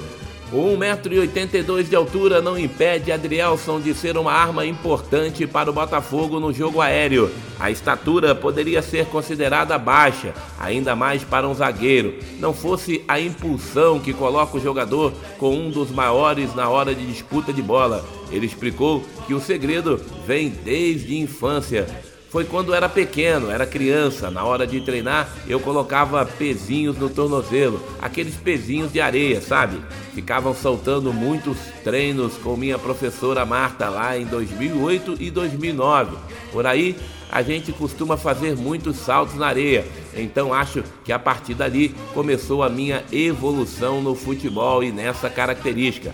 1,82m 0.52 1.88
de 1.88 1.94
altura 1.94 2.42
não 2.42 2.58
impede 2.58 3.12
Adrielson 3.12 3.80
de 3.80 3.94
ser 3.94 4.16
uma 4.16 4.32
arma 4.32 4.66
importante 4.66 5.46
para 5.46 5.70
o 5.70 5.72
Botafogo 5.72 6.40
no 6.40 6.52
jogo 6.52 6.80
aéreo. 6.80 7.30
A 7.58 7.70
estatura 7.70 8.34
poderia 8.34 8.82
ser 8.82 9.06
considerada 9.06 9.78
baixa, 9.78 10.34
ainda 10.58 10.96
mais 10.96 11.22
para 11.22 11.46
um 11.46 11.54
zagueiro, 11.54 12.14
não 12.40 12.52
fosse 12.52 13.04
a 13.06 13.20
impulsão 13.20 14.00
que 14.00 14.12
coloca 14.12 14.56
o 14.56 14.60
jogador 14.60 15.12
com 15.38 15.54
um 15.54 15.70
dos 15.70 15.90
maiores 15.90 16.54
na 16.54 16.68
hora 16.68 16.94
de 16.94 17.06
disputa 17.06 17.52
de 17.52 17.62
bola. 17.62 18.04
Ele 18.32 18.46
explicou 18.46 19.04
que 19.26 19.34
o 19.34 19.40
segredo 19.40 20.00
vem 20.26 20.48
desde 20.48 21.14
a 21.14 21.18
infância 21.18 21.86
foi 22.30 22.44
quando 22.44 22.72
era 22.72 22.88
pequeno, 22.88 23.50
era 23.50 23.66
criança. 23.66 24.30
Na 24.30 24.44
hora 24.44 24.66
de 24.66 24.80
treinar, 24.80 25.28
eu 25.48 25.58
colocava 25.58 26.24
pezinhos 26.24 26.96
no 26.96 27.10
tornozelo, 27.10 27.82
aqueles 28.00 28.36
pezinhos 28.36 28.92
de 28.92 29.00
areia, 29.00 29.40
sabe? 29.40 29.80
Ficavam 30.14 30.54
soltando 30.54 31.12
muitos 31.12 31.58
treinos 31.82 32.34
com 32.36 32.56
minha 32.56 32.78
professora 32.78 33.44
Marta 33.44 33.88
lá 33.88 34.16
em 34.16 34.24
2008 34.26 35.16
e 35.18 35.30
2009. 35.30 36.16
Por 36.52 36.66
aí, 36.66 36.96
a 37.30 37.42
gente 37.42 37.72
costuma 37.72 38.16
fazer 38.16 38.56
muitos 38.56 38.96
saltos 38.96 39.34
na 39.34 39.48
areia. 39.48 39.84
Então 40.14 40.54
acho 40.54 40.84
que 41.04 41.12
a 41.12 41.18
partir 41.18 41.54
dali 41.54 41.94
começou 42.14 42.62
a 42.62 42.68
minha 42.68 43.04
evolução 43.12 44.00
no 44.00 44.14
futebol 44.14 44.82
e 44.82 44.92
nessa 44.92 45.28
característica. 45.28 46.12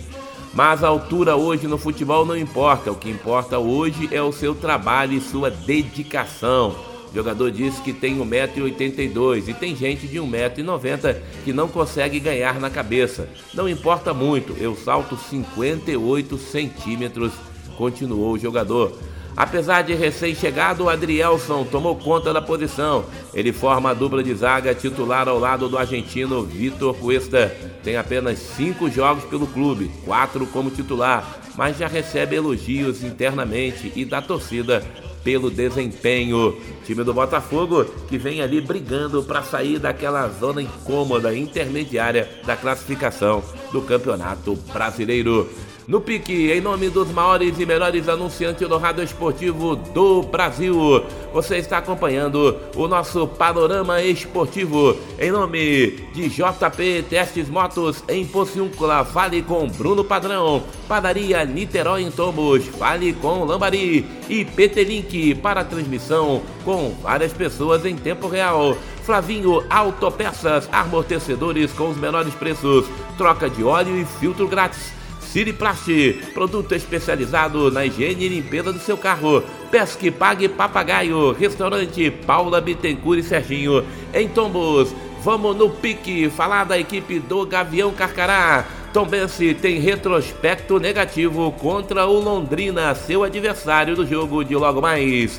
Mas 0.57 0.83
a 0.83 0.89
altura 0.89 1.37
hoje 1.37 1.67
no 1.67 1.77
futebol 1.77 2.25
não 2.25 2.35
importa, 2.35 2.91
o 2.91 2.97
que 2.97 3.11
importa 3.11 3.59
hoje 3.59 4.09
é 4.11 4.23
o 4.23 4.33
seu 4.33 4.55
trabalho 4.55 5.13
e 5.13 5.21
sua 5.21 5.51
dedicação. 5.51 6.75
O 7.11 7.15
jogador 7.15 7.51
disse 7.51 7.83
que 7.83 7.93
tem 7.93 8.19
1,82m 8.19 9.49
e 9.49 9.53
tem 9.53 9.77
gente 9.77 10.07
de 10.07 10.17
1,90m 10.17 11.19
que 11.45 11.53
não 11.53 11.69
consegue 11.69 12.19
ganhar 12.19 12.59
na 12.59 12.71
cabeça. 12.71 13.29
Não 13.53 13.69
importa 13.69 14.15
muito, 14.15 14.57
eu 14.59 14.75
salto 14.75 15.15
58 15.19 16.39
centímetros, 16.39 17.35
continuou 17.77 18.33
o 18.33 18.39
jogador. 18.39 18.99
Apesar 19.37 19.83
de 19.83 19.93
recém-chegado, 19.93 20.85
o 20.85 20.89
Adrielson 20.89 21.65
tomou 21.65 21.95
conta 21.95 22.33
da 22.33 22.41
posição. 22.41 23.05
Ele 23.35 23.53
forma 23.53 23.91
a 23.91 23.95
dupla 23.95 24.23
de 24.23 24.35
zaga 24.35 24.75
titular 24.75 25.29
ao 25.29 25.39
lado 25.39 25.69
do 25.69 25.77
argentino 25.77 26.43
Vitor 26.43 26.95
Cuesta. 26.97 27.55
Tem 27.85 27.99
apenas 27.99 28.39
cinco 28.39 28.91
jogos 28.91 29.25
pelo 29.25 29.47
clube, 29.47 29.91
quatro 30.07 30.47
como 30.47 30.71
titular, 30.71 31.39
mas 31.55 31.77
já 31.77 31.87
recebe 31.87 32.35
elogios 32.35 33.05
internamente 33.05 33.93
e 33.95 34.07
da 34.07 34.23
torcida 34.23 34.83
pelo 35.23 35.51
desempenho. 35.51 36.57
Time 36.87 37.05
do 37.05 37.13
Botafogo 37.13 37.85
que 38.09 38.17
vem 38.17 38.41
ali 38.41 38.61
brigando 38.61 39.23
para 39.23 39.43
sair 39.43 39.79
daquela 39.79 40.29
zona 40.29 40.63
incômoda 40.63 41.37
intermediária 41.37 42.31
da 42.47 42.57
classificação 42.57 43.43
do 43.71 43.83
Campeonato 43.83 44.55
Brasileiro 44.73 45.51
no 45.87 46.01
pique, 46.01 46.51
em 46.51 46.61
nome 46.61 46.91
dos 46.91 47.11
maiores 47.13 47.59
e 47.61 47.65
melhores 47.65 48.09
anunciantes 48.09 48.69
do 48.69 48.77
rádio 48.77 49.05
esportivo 49.05 49.77
do 49.77 50.23
Brasil. 50.23 51.05
Você 51.33 51.59
está 51.59 51.79
acompanhando 51.79 52.57
o 52.75 52.89
nosso 52.89 53.27
panorama 53.29 54.03
esportivo 54.03 54.97
em 55.19 55.31
nome 55.31 56.09
de 56.13 56.29
JP 56.29 57.05
Testes 57.09 57.49
Motos 57.49 58.03
em 58.09 58.27
Pociúncula. 58.27 59.05
Fale 59.05 59.43
com 59.43 59.69
Bruno 59.69 60.03
Padrão. 60.03 60.63
Padaria 60.89 61.45
Niterói 61.45 62.03
em 62.03 62.11
Tombos. 62.11 62.67
Fale 62.67 63.13
com 63.13 63.45
Lambari 63.45 64.05
e 64.29 64.45
PT 64.45 64.85
Link 64.85 65.35
para 65.37 65.65
transmissão 65.65 66.43
com 66.65 66.97
várias 67.01 67.33
pessoas 67.33 67.87
em 67.87 67.95
tempo 67.95 68.27
real. 68.27 68.77
Flavinho 69.05 69.63
Autopeças, 69.71 70.69
amortecedores 70.73 71.73
com 71.73 71.91
os 71.91 71.97
menores 71.97 72.35
preços, 72.35 72.87
troca 73.17 73.49
de 73.49 73.63
óleo 73.63 73.97
e 73.97 74.05
filtro 74.05 74.49
grátis. 74.49 74.96
Siriplast, 75.37 76.15
produto 76.33 76.75
especializado 76.75 77.71
na 77.71 77.85
higiene 77.85 78.25
e 78.25 78.29
limpeza 78.29 78.73
do 78.73 78.79
seu 78.79 78.97
carro. 78.97 79.45
Pesque 79.71 80.11
Pague 80.11 80.49
Papagaio, 80.49 81.33
restaurante 81.33 82.11
Paula 82.11 82.59
Bittencourt 82.59 83.19
e 83.19 83.23
Serginho, 83.23 83.85
em 84.15 84.31
Tombos. 84.31 84.95
Vamos 85.23 85.55
no 85.55 85.69
pique 85.69 86.31
falar 86.31 86.65
da 86.65 86.79
equipe 86.79 87.19
do 87.19 87.45
Gavião 87.45 87.93
Carcará. 87.93 88.65
Tombense 88.95 89.53
tem 89.53 89.79
retrospecto 89.79 90.81
negativo 90.81 91.53
contra 91.53 92.07
o 92.07 92.19
Londrina, 92.19 92.95
seu 92.95 93.23
adversário 93.23 93.95
do 93.95 94.07
jogo 94.07 94.43
de 94.43 94.57
logo 94.57 94.81
mais. 94.81 95.39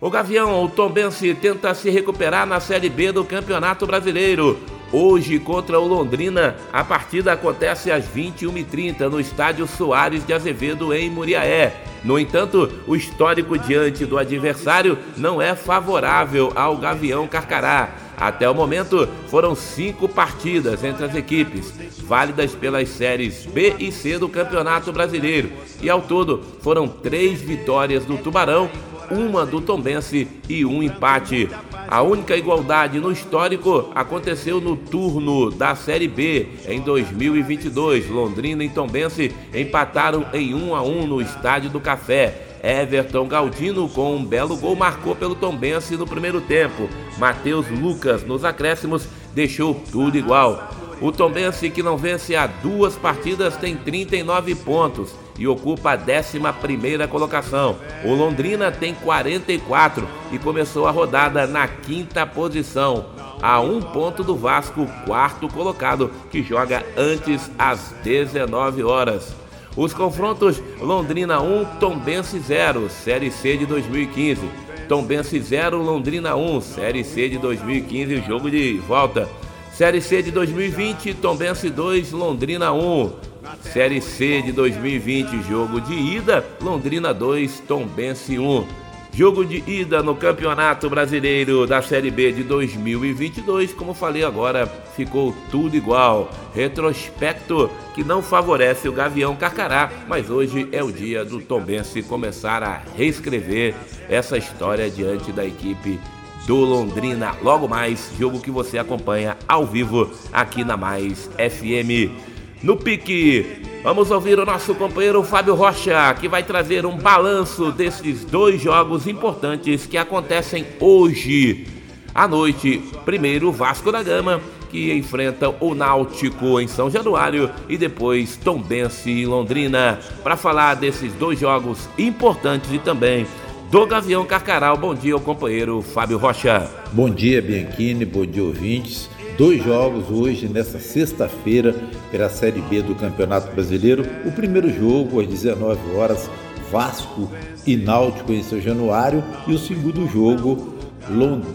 O 0.00 0.08
Gavião, 0.08 0.62
o 0.62 0.68
Tombense, 0.68 1.34
tenta 1.34 1.74
se 1.74 1.90
recuperar 1.90 2.46
na 2.46 2.60
Série 2.60 2.88
B 2.88 3.10
do 3.10 3.24
Campeonato 3.24 3.88
Brasileiro. 3.88 4.56
Hoje, 4.92 5.38
contra 5.40 5.80
o 5.80 5.86
Londrina, 5.86 6.56
a 6.72 6.84
partida 6.84 7.32
acontece 7.32 7.90
às 7.90 8.04
21h30 8.06 9.08
no 9.08 9.18
estádio 9.18 9.66
Soares 9.66 10.24
de 10.24 10.32
Azevedo, 10.32 10.94
em 10.94 11.10
Muriaé. 11.10 11.74
No 12.04 12.16
entanto, 12.18 12.70
o 12.86 12.94
histórico 12.94 13.58
diante 13.58 14.06
do 14.06 14.16
adversário 14.16 14.96
não 15.16 15.42
é 15.42 15.56
favorável 15.56 16.52
ao 16.54 16.76
Gavião 16.76 17.26
Carcará. 17.26 17.96
Até 18.16 18.48
o 18.48 18.54
momento, 18.54 19.08
foram 19.28 19.56
cinco 19.56 20.08
partidas 20.08 20.84
entre 20.84 21.04
as 21.04 21.14
equipes, 21.16 21.74
válidas 22.04 22.54
pelas 22.54 22.88
séries 22.88 23.44
B 23.44 23.74
e 23.78 23.90
C 23.90 24.18
do 24.18 24.28
Campeonato 24.28 24.92
Brasileiro. 24.92 25.50
E 25.82 25.90
ao 25.90 26.00
todo, 26.00 26.42
foram 26.62 26.86
três 26.86 27.40
vitórias 27.40 28.04
do 28.04 28.16
Tubarão, 28.16 28.70
uma 29.10 29.44
do 29.44 29.60
Tombense 29.60 30.28
e 30.48 30.64
um 30.64 30.82
empate. 30.82 31.48
A 31.88 32.02
única 32.02 32.36
igualdade 32.36 32.98
no 32.98 33.12
histórico 33.12 33.90
aconteceu 33.94 34.60
no 34.60 34.76
turno 34.76 35.50
da 35.50 35.74
Série 35.74 36.08
B 36.08 36.48
em 36.66 36.80
2022. 36.80 38.08
Londrina 38.08 38.64
e 38.64 38.68
Tombense 38.68 39.32
empataram 39.54 40.26
em 40.32 40.54
1 40.54 40.74
a 40.74 40.82
1 40.82 41.06
no 41.06 41.20
Estádio 41.20 41.70
do 41.70 41.80
Café. 41.80 42.42
Everton 42.62 43.28
Galdino, 43.28 43.88
com 43.88 44.16
um 44.16 44.24
belo 44.24 44.56
gol, 44.56 44.74
marcou 44.74 45.14
pelo 45.14 45.34
Tombense 45.34 45.96
no 45.96 46.06
primeiro 46.06 46.40
tempo. 46.40 46.88
Matheus 47.18 47.68
Lucas, 47.68 48.24
nos 48.24 48.44
acréscimos, 48.44 49.06
deixou 49.34 49.74
tudo 49.92 50.18
igual. 50.18 50.70
O 51.00 51.12
Tombense, 51.12 51.70
que 51.70 51.82
não 51.82 51.96
vence 51.96 52.34
há 52.34 52.46
duas 52.46 52.96
partidas, 52.96 53.56
tem 53.56 53.76
39 53.76 54.54
pontos 54.56 55.14
e 55.38 55.46
ocupa 55.46 55.92
a 55.92 55.96
11 55.96 57.08
colocação. 57.08 57.76
O 58.04 58.14
Londrina 58.14 58.70
tem 58.70 58.94
44 58.94 60.08
e 60.32 60.38
começou 60.38 60.86
a 60.86 60.90
rodada 60.90 61.46
na 61.46 61.68
quinta 61.68 62.26
posição, 62.26 63.06
a 63.42 63.60
um 63.60 63.80
ponto 63.80 64.24
do 64.24 64.34
Vasco, 64.36 64.86
quarto 65.04 65.48
colocado, 65.48 66.10
que 66.30 66.42
joga 66.42 66.84
antes 66.96 67.50
às 67.58 67.94
19 68.02 68.82
horas. 68.82 69.34
Os 69.76 69.92
confrontos 69.92 70.62
Londrina 70.80 71.40
1, 71.40 71.78
Tombense 71.78 72.38
0, 72.38 72.88
Série 72.88 73.30
C 73.30 73.58
de 73.58 73.66
2015. 73.66 74.40
Tombense 74.88 75.38
0, 75.38 75.82
Londrina 75.82 76.34
1, 76.34 76.60
Série 76.62 77.04
C 77.04 77.28
de 77.28 77.38
2015, 77.38 78.22
jogo 78.22 78.50
de 78.50 78.78
volta. 78.78 79.28
Série 79.76 80.00
C 80.00 80.22
de 80.22 80.30
2020, 80.30 81.12
Tombense 81.12 81.68
2, 81.68 82.12
Londrina 82.12 82.72
1. 82.72 83.12
Série 83.60 84.00
C 84.00 84.40
de 84.40 84.50
2020, 84.50 85.42
jogo 85.42 85.82
de 85.82 85.92
ida, 85.92 86.42
Londrina 86.62 87.12
2, 87.12 87.60
Tombense 87.68 88.38
1. 88.38 88.66
Jogo 89.12 89.44
de 89.44 89.62
ida 89.70 90.02
no 90.02 90.16
Campeonato 90.16 90.88
Brasileiro 90.88 91.66
da 91.66 91.82
Série 91.82 92.10
B 92.10 92.32
de 92.32 92.42
2022, 92.42 93.74
como 93.74 93.92
falei 93.92 94.24
agora, 94.24 94.66
ficou 94.96 95.34
tudo 95.50 95.76
igual. 95.76 96.30
Retrospecto 96.54 97.70
que 97.94 98.02
não 98.02 98.22
favorece 98.22 98.88
o 98.88 98.92
Gavião 98.92 99.36
Carcará, 99.36 99.92
mas 100.08 100.30
hoje 100.30 100.70
é 100.72 100.82
o 100.82 100.90
dia 100.90 101.22
do 101.22 101.38
Tombense 101.42 102.02
começar 102.02 102.62
a 102.62 102.80
reescrever 102.96 103.74
essa 104.08 104.38
história 104.38 104.88
diante 104.88 105.32
da 105.32 105.44
equipe 105.44 106.00
do 106.46 106.56
Londrina. 106.56 107.34
Logo 107.42 107.68
mais, 107.68 108.10
jogo 108.18 108.40
que 108.40 108.50
você 108.50 108.78
acompanha 108.78 109.36
ao 109.48 109.66
vivo 109.66 110.10
aqui 110.32 110.64
na 110.64 110.76
Mais 110.76 111.28
FM 111.36 112.36
no 112.62 112.76
pique. 112.76 113.62
Vamos 113.82 114.10
ouvir 114.10 114.38
o 114.38 114.46
nosso 114.46 114.74
companheiro 114.74 115.22
Fábio 115.22 115.54
Rocha, 115.54 116.14
que 116.14 116.28
vai 116.28 116.42
trazer 116.42 116.84
um 116.86 116.96
balanço 116.96 117.70
desses 117.70 118.24
dois 118.24 118.60
jogos 118.60 119.06
importantes 119.06 119.86
que 119.86 119.96
acontecem 119.96 120.66
hoje 120.80 121.66
à 122.14 122.26
noite. 122.26 122.82
Primeiro, 123.04 123.52
Vasco 123.52 123.92
da 123.92 124.02
Gama, 124.02 124.40
que 124.70 124.92
enfrenta 124.92 125.54
o 125.60 125.74
Náutico 125.74 126.60
em 126.60 126.66
São 126.66 126.90
Januário, 126.90 127.50
e 127.68 127.78
depois 127.78 128.36
Tombense 128.36 129.10
em 129.10 129.26
Londrina. 129.26 130.00
Para 130.24 130.36
falar 130.36 130.74
desses 130.74 131.12
dois 131.12 131.38
jogos 131.38 131.88
importantes 131.96 132.72
e 132.72 132.78
também 132.78 133.26
do 133.70 133.86
Gavião 133.86 134.24
Carcaral. 134.24 134.76
Bom 134.76 134.94
dia, 134.94 135.16
o 135.16 135.20
companheiro 135.20 135.82
Fábio 135.82 136.18
Rocha. 136.18 136.70
Bom 136.92 137.10
dia, 137.10 137.42
Bianchini, 137.42 138.04
bom 138.04 138.24
dia, 138.24 138.42
ouvintes 138.42 139.08
dois 139.36 139.62
jogos 139.62 140.10
hoje, 140.10 140.48
nessa 140.48 140.78
sexta-feira, 140.78 141.74
pela 142.10 142.28
Série 142.28 142.60
B 142.62 142.82
do 142.82 142.94
Campeonato 142.94 143.52
Brasileiro. 143.54 144.04
O 144.24 144.32
primeiro 144.32 144.72
jogo, 144.72 145.20
às 145.20 145.26
19 145.26 145.78
horas, 145.94 146.30
Vasco 146.70 147.30
e 147.66 147.76
Náutico 147.76 148.32
em 148.32 148.42
São 148.42 148.60
Januário. 148.60 149.22
E 149.46 149.52
o 149.52 149.58
segundo 149.58 150.06
jogo, 150.08 150.74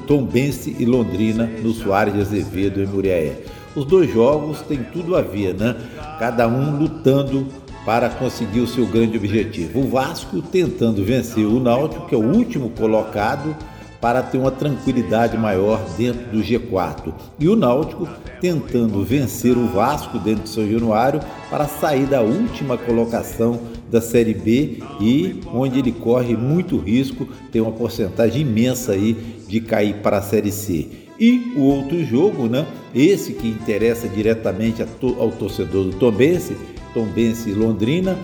Tombense 0.06 0.76
e 0.78 0.86
Londrina, 0.86 1.45
no 1.45 1.74
Soares 1.74 2.13
de 2.13 2.21
Azevedo, 2.21 2.82
em 2.82 2.86
Muriaé. 2.86 3.38
Os 3.76 3.86
dois 3.86 4.12
jogos 4.13 4.62
têm 4.62 4.84
tudo 4.84 5.15
a 5.15 5.21
ver, 5.21 5.56
né? 5.56 5.76
Cada 6.19 6.47
um 6.47 6.78
lutando 6.78 7.47
para 7.86 8.10
conseguir 8.10 8.60
o 8.60 8.67
seu 8.67 8.86
grande 8.86 9.17
objetivo. 9.17 9.80
O 9.80 9.89
Vasco 9.89 10.41
tentando 10.41 11.04
vencer 11.04 11.46
o 11.46 11.60
Náutico, 11.60 12.08
que 12.08 12.15
é 12.15 12.17
o 12.17 12.36
último 12.36 12.70
colocado, 12.70 13.56
para 14.00 14.24
ter 14.24 14.39
uma 14.39 14.50
tranquilidade 14.50 15.38
maior 15.38 15.80
dentro 15.96 16.26
do 16.32 16.39
G4. 16.39 17.13
E 17.39 17.48
o 17.48 17.56
Náutico 17.56 18.10
tentando 18.41 19.04
vencer 19.04 19.56
o 19.56 19.67
Vasco 19.67 20.17
dentro 20.17 20.44
de 20.44 20.50
São 20.50 20.67
Januário 20.67 21.22
para 21.50 21.67
sair 21.67 22.08
da 22.08 22.22
última 22.22 22.78
colocação 22.78 23.60
da 23.91 24.02
Série 24.02 24.34
B 24.34 24.80
e 25.00 25.41
onde 25.54 25.78
ele 25.78 25.91
corre 25.91 26.36
muito 26.36 26.78
risco, 26.78 27.28
tem 27.52 27.62
uma 27.62 27.72
porcentagem 27.72 28.41
imensa 28.41 28.94
aí 28.94 29.13
de 29.48 29.62
cair 29.62 29.98
para 29.98 30.17
a 30.17 30.22
Série 30.22 30.52
C. 30.52 30.88
E 31.20 31.54
o 31.56 31.62
outro 31.62 32.04
jogo, 32.04 32.48
né? 32.48 32.65
Esse 32.96 33.34
que 33.34 33.48
interessa 33.48 34.08
diretamente 34.08 34.82
ao 34.82 35.30
torcedor 35.30 35.86
do 35.86 35.96
Tombense, 35.98 36.58
Tombense 36.93 37.49
e 37.49 37.54
Londrina. 37.54 38.17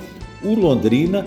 O 0.43 0.53
Londrina 0.53 1.25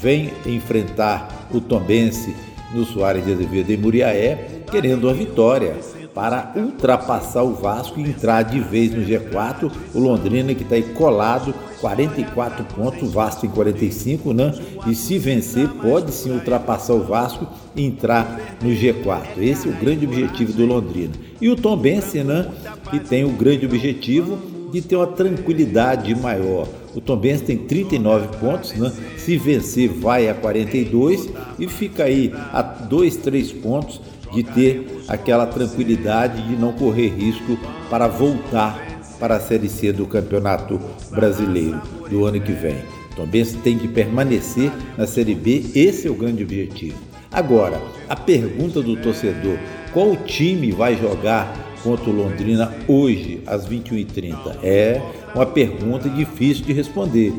vem 0.00 0.32
enfrentar 0.46 1.48
o 1.52 1.60
Tombense 1.60 2.34
no 2.74 2.84
Soares 2.84 3.24
de 3.24 3.32
Azevedo 3.32 3.70
em 3.70 3.76
Muriaé, 3.76 4.62
querendo 4.70 5.08
a 5.08 5.12
vitória 5.12 5.76
para 6.14 6.52
ultrapassar 6.56 7.42
o 7.42 7.54
Vasco 7.54 8.00
e 8.00 8.02
entrar 8.02 8.42
de 8.42 8.60
vez 8.60 8.92
no 8.92 9.02
G4. 9.02 9.70
O 9.94 9.98
Londrina 9.98 10.54
que 10.54 10.62
está 10.62 10.74
aí 10.74 10.82
colado, 10.82 11.54
44 11.80 12.64
pontos, 12.64 13.02
o 13.02 13.06
Vasco 13.10 13.46
em 13.46 13.48
45, 13.48 14.32
né? 14.32 14.52
E 14.86 14.94
se 14.94 15.18
vencer, 15.18 15.68
pode 15.68 16.12
sim 16.12 16.30
ultrapassar 16.30 16.94
o 16.94 17.04
Vasco 17.04 17.46
e 17.74 17.84
entrar 17.84 18.56
no 18.62 18.70
G4. 18.70 19.38
Esse 19.38 19.68
é 19.68 19.70
o 19.70 19.74
grande 19.74 20.06
objetivo 20.06 20.52
do 20.52 20.66
Londrina. 20.66 21.12
E 21.40 21.48
o 21.48 21.56
Tom 21.56 21.76
Bense, 21.76 22.22
né? 22.22 22.48
Que 22.90 22.98
tem 22.98 23.24
o 23.24 23.30
grande 23.30 23.64
objetivo 23.66 24.59
de 24.70 24.80
ter 24.80 24.96
uma 24.96 25.06
tranquilidade 25.06 26.14
maior. 26.14 26.68
O 26.94 27.00
Tombense 27.00 27.44
tem 27.44 27.56
39 27.56 28.38
pontos, 28.38 28.72
né? 28.72 28.92
Se 29.16 29.36
vencer, 29.36 29.88
vai 29.88 30.28
a 30.28 30.34
42 30.34 31.28
e 31.58 31.68
fica 31.68 32.04
aí 32.04 32.32
a 32.52 32.62
2, 32.62 33.16
3 33.16 33.52
pontos 33.52 34.00
de 34.32 34.42
ter 34.42 35.02
aquela 35.08 35.46
tranquilidade 35.46 36.42
de 36.48 36.56
não 36.56 36.72
correr 36.72 37.08
risco 37.08 37.58
para 37.88 38.06
voltar 38.06 38.86
para 39.18 39.36
a 39.36 39.40
Série 39.40 39.68
C 39.68 39.92
do 39.92 40.06
Campeonato 40.06 40.80
Brasileiro 41.10 41.80
do 42.08 42.24
ano 42.24 42.40
que 42.40 42.52
vem. 42.52 42.76
Tombense 43.14 43.56
tem 43.58 43.76
que 43.76 43.88
permanecer 43.88 44.72
na 44.96 45.06
Série 45.06 45.34
B, 45.34 45.64
esse 45.74 46.06
é 46.06 46.10
o 46.10 46.14
grande 46.14 46.42
objetivo. 46.42 46.96
Agora, 47.30 47.80
a 48.08 48.16
pergunta 48.16 48.80
do 48.80 48.96
torcedor: 48.96 49.58
qual 49.92 50.16
time 50.16 50.72
vai 50.72 50.96
jogar 50.96 51.69
contra 51.82 52.10
o 52.10 52.12
Londrina 52.12 52.72
hoje, 52.86 53.42
às 53.46 53.66
21h30? 53.68 54.56
É 54.62 55.00
uma 55.34 55.46
pergunta 55.46 56.08
difícil 56.08 56.64
de 56.64 56.72
responder. 56.72 57.32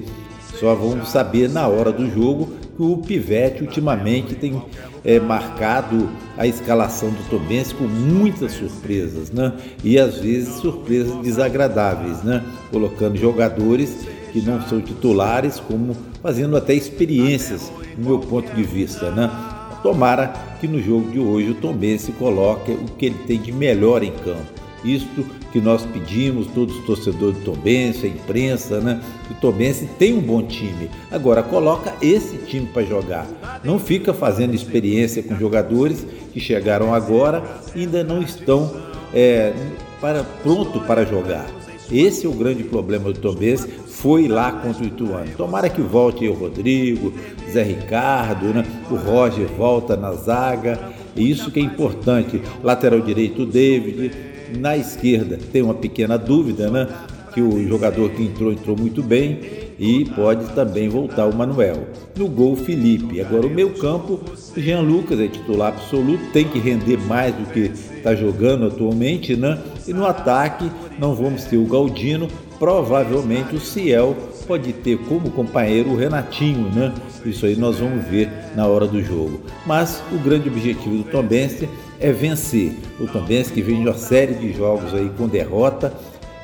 Só 0.60 0.75
vamos 0.75 1.10
saber 1.10 1.49
na 1.49 1.67
hora 1.67 1.91
do 1.91 2.10
jogo 2.10 2.54
que 2.75 2.84
o 2.84 2.97
Pivete 2.97 3.63
ultimamente 3.63 4.36
tem 4.36 4.62
é, 5.04 5.19
marcado 5.19 6.10
a 6.38 6.45
escalação 6.45 7.10
do 7.10 7.30
Tobense 7.30 7.73
com 7.73 7.86
muitas 7.86 8.51
surpresas, 8.54 9.32
né? 9.32 9.54
E 9.84 9.97
às 9.97 10.17
vezes 10.17 10.56
surpresas 10.56 11.15
desagradáveis, 11.17 12.23
né? 12.23 12.43
Colocando 12.71 13.17
jogadores 13.17 14.08
que 14.32 14.41
não 14.41 14.62
são 14.67 14.80
titulares, 14.82 15.60
como 15.60 15.95
fazendo 16.21 16.56
até 16.56 16.73
experiências, 16.73 17.71
no 17.97 18.06
meu 18.06 18.19
ponto 18.19 18.54
de 18.56 18.63
vista, 18.63 19.12
né? 19.12 19.30
Tomara 19.82 20.34
que 20.60 20.67
no 20.67 20.82
jogo 20.82 21.10
de 21.12 21.20
hoje 21.20 21.52
o 21.52 21.56
Tombense 21.56 22.12
coloque 22.12 22.72
o 22.72 22.86
que 22.98 23.08
ele 23.08 23.17
tem 23.26 23.39
de 23.39 23.52
melhor 23.52 24.04
em 24.04 24.12
campo. 24.12 24.62
Isto 24.84 25.26
que 25.52 25.60
nós 25.60 25.86
pedimos, 25.86 26.48
todos 26.48 26.76
os 26.78 26.86
torcedores 26.86 27.38
do 27.38 27.44
Tombense, 27.44 28.08
a 28.08 28.10
imprensa, 28.10 28.80
né? 28.80 29.00
O 29.30 29.34
Tombense 29.36 29.86
tem 30.00 30.13
um 30.13 30.22
bom 30.22 30.41
time. 30.41 30.89
Agora, 31.12 31.44
coloca 31.44 31.94
esse 32.02 32.38
time 32.38 32.65
para 32.65 32.84
jogar. 32.84 33.28
Não 33.63 33.78
fica 33.78 34.13
fazendo 34.13 34.56
experiência 34.56 35.22
com 35.22 35.36
jogadores 35.36 36.06
que 36.34 36.39
chegaram 36.39 36.94
agora 36.94 37.44
e 37.76 37.82
ainda 37.82 38.04
não 38.04 38.22
estão 38.22 38.72
é, 39.13 39.54
para, 40.00 40.24
pronto 40.24 40.80
para 40.82 41.06
jogar. 41.06 41.46
Esse 41.91 42.25
é 42.25 42.30
o 42.30 42.34
grande 42.34 42.63
problema 42.63 43.12
do 43.12 43.19
Tombense, 43.19 43.67
foi 43.88 44.27
lá 44.27 44.51
contra 44.51 44.84
o 44.84 44.88
Ituano. 44.88 45.32
Tomara 45.36 45.69
que 45.69 45.82
volte 45.82 46.27
o 46.27 46.34
Rodrigo, 46.34 47.13
Zé 47.51 47.63
Ricardo, 47.63 48.47
né? 48.47 48.65
o 48.89 48.95
Roger 48.95 49.47
volta 49.47 49.97
na 49.97 50.13
zaga, 50.13 50.80
isso 51.15 51.51
que 51.51 51.60
é 51.60 51.63
importante. 51.63 52.41
Lateral 52.63 53.01
direito 53.01 53.43
o 53.43 53.45
David, 53.45 54.12
Na 54.58 54.75
esquerda 54.75 55.39
tem 55.51 55.62
uma 55.62 55.73
pequena 55.73 56.17
dúvida, 56.17 56.69
né? 56.69 56.88
Que 57.34 57.41
o 57.41 57.65
jogador 57.67 58.10
que 58.10 58.23
entrou 58.23 58.51
entrou 58.51 58.77
muito 58.77 59.01
bem 59.01 59.39
e 59.80 60.06
pode 60.06 60.54
também 60.54 60.89
voltar 60.89 61.25
o 61.25 61.36
Manuel. 61.36 61.88
No 62.17 62.27
gol, 62.27 62.56
Felipe. 62.56 63.21
Agora 63.21 63.47
o 63.47 63.49
meio 63.49 63.69
campo, 63.71 64.19
Jean 64.56 64.82
Lucas 64.82 65.19
é 65.19 65.27
titular 65.27 65.69
absoluto, 65.69 66.23
tem 66.34 66.45
que 66.45 66.60
render 66.60 66.97
mais 67.08 67.34
do 67.34 67.45
que 67.51 67.71
está 67.97 68.13
jogando 68.13 68.67
atualmente, 68.67 69.36
né? 69.36 69.58
E 69.88 69.94
no 69.94 70.06
ataque 70.06 70.72
não 71.00 71.15
vamos 71.15 71.46
ter 71.46 71.58
o 71.58 71.65
Galdino, 71.65 72.28
provavelmente 72.60 73.56
o 73.56 73.60
Ciel 73.60 74.15
pode 74.48 74.74
ter 74.74 74.98
como 75.06 75.32
companheiro 75.32 75.91
o 75.91 75.96
Renatinho, 75.96 76.70
né? 76.74 76.94
Isso 77.26 77.46
aí 77.46 77.56
nós 77.56 77.78
vamos 77.78 78.04
ver 78.06 78.30
na 78.56 78.67
hora 78.67 78.86
do 78.86 79.02
jogo. 79.02 79.41
Mas 79.65 80.04
o 80.12 80.17
grande 80.17 80.50
objetivo 80.50 80.98
do 80.98 81.04
Tombense 81.06 81.70
é 82.00 82.12
vencer. 82.12 82.74
O 83.00 83.08
Tombense 83.08 83.54
que 83.54 83.62
vem 83.62 83.82
de 83.82 83.88
uma 83.88 83.98
série 83.98 84.34
de 84.34 84.54
jogos 84.54 84.94
aí 84.94 85.10
com 85.17 85.28
derrota 85.28 85.94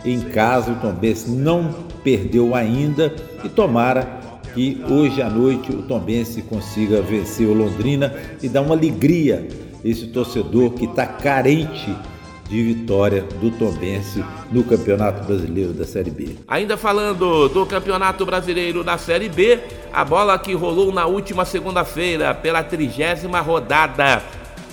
em 0.06 0.21
casa, 0.21 0.71
o 0.71 0.76
Tombense 0.76 1.30
não 1.30 1.73
perdeu 2.04 2.56
ainda 2.56 3.13
e 3.43 3.50
tomara 3.50 4.08
que 4.54 4.82
hoje 4.89 5.21
à 5.21 5.30
noite 5.30 5.71
o 5.71 5.82
Tombense 5.82 6.41
consiga 6.43 7.02
vencer 7.02 7.47
o 7.47 7.54
Londrina 7.54 8.13
e 8.41 8.47
dar 8.47 8.62
uma 8.62 8.76
alegria 8.76 9.47
esse 9.84 10.08
torcedor 10.08 10.71
que 10.71 10.86
está 10.86 11.06
carente 11.06 11.93
de 12.47 12.63
vitória 12.63 13.23
do 13.41 13.51
Tombense 13.51 14.23
no 14.51 14.63
Campeonato 14.63 15.25
Brasileiro 15.25 15.73
da 15.73 15.86
Série 15.86 16.12
B. 16.12 16.36
Ainda 16.47 16.77
falando 16.77 17.49
do 17.49 17.65
Campeonato 17.65 18.25
Brasileiro 18.25 18.83
da 18.83 18.97
Série 18.97 19.29
B, 19.29 19.60
a 19.91 20.05
bola 20.05 20.38
que 20.39 20.53
rolou 20.53 20.91
na 20.91 21.05
última 21.05 21.45
segunda-feira 21.45 22.33
pela 22.33 22.63
trigésima 22.63 23.41
rodada. 23.41 24.23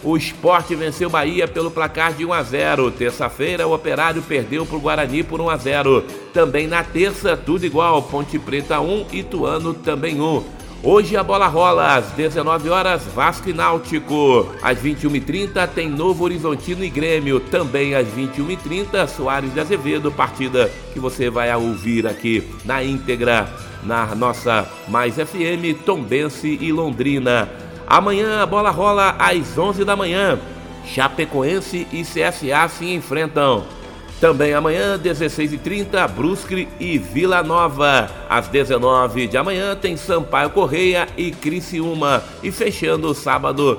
O 0.04 0.18
esporte 0.18 0.74
venceu 0.74 1.08
Bahia 1.08 1.48
pelo 1.48 1.70
placar 1.70 2.12
de 2.12 2.26
1 2.26 2.32
a 2.32 2.42
0. 2.42 2.90
Terça-feira, 2.90 3.66
o 3.66 3.72
Operário 3.72 4.20
perdeu 4.20 4.66
para 4.66 4.76
o 4.76 4.80
Guarani 4.80 5.22
por 5.22 5.40
1 5.40 5.48
a 5.48 5.56
0. 5.56 6.04
Também 6.32 6.66
na 6.66 6.84
terça, 6.84 7.37
tudo 7.38 7.64
igual. 7.64 8.02
Ponte 8.02 8.38
Preta 8.38 8.78
1, 8.80 9.06
Ituano 9.12 9.72
também 9.72 10.20
1. 10.20 10.44
Hoje 10.87 11.16
a 11.16 11.23
bola 11.23 11.49
rola 11.49 11.97
às 11.97 12.11
19 12.11 12.68
horas, 12.68 13.05
Vasco 13.05 13.49
e 13.49 13.55
Náutico. 13.55 14.55
Às 14.62 14.83
21h30 14.83 15.66
tem 15.68 15.88
Novo 15.88 16.25
Horizontino 16.25 16.85
e 16.85 16.90
Grêmio. 16.90 17.40
Também 17.40 17.94
às 17.94 18.07
21h30, 18.09 19.07
Soares 19.09 19.55
de 19.55 19.61
Azevedo, 19.61 20.12
partida 20.12 20.70
que 20.92 21.01
você 21.01 21.31
vai 21.31 21.51
ouvir 21.57 22.07
aqui 22.07 22.47
na 22.66 22.85
íntegra 22.85 23.49
na 23.83 24.14
nossa 24.14 24.70
Mais 24.87 25.14
FM, 25.14 25.83
Tombense 25.87 26.59
e 26.61 26.70
Londrina. 26.70 27.49
Amanhã 27.87 28.42
a 28.42 28.47
bola 28.47 28.70
rola 28.70 29.16
às 29.18 29.57
11 29.57 29.87
da 29.87 29.97
manhã. 29.97 30.38
Chapecoense 30.85 31.88
e 31.90 32.03
CSA 32.03 32.68
se 32.68 32.92
enfrentam. 32.92 33.64
Também 34.24 34.54
amanhã, 34.54 34.98
16h30, 34.98 36.08
Brusque 36.08 36.66
e 36.80 36.96
Vila 36.96 37.42
Nova. 37.42 38.10
Às 38.26 38.48
19 38.48 39.26
de 39.26 39.37
amanhã 39.37 39.76
tem 39.76 39.98
Sampaio 39.98 40.48
Correia 40.48 41.06
e 41.14 41.30
Criciúma. 41.30 42.24
E 42.42 42.50
fechando 42.50 43.06
o 43.08 43.14
sábado, 43.14 43.78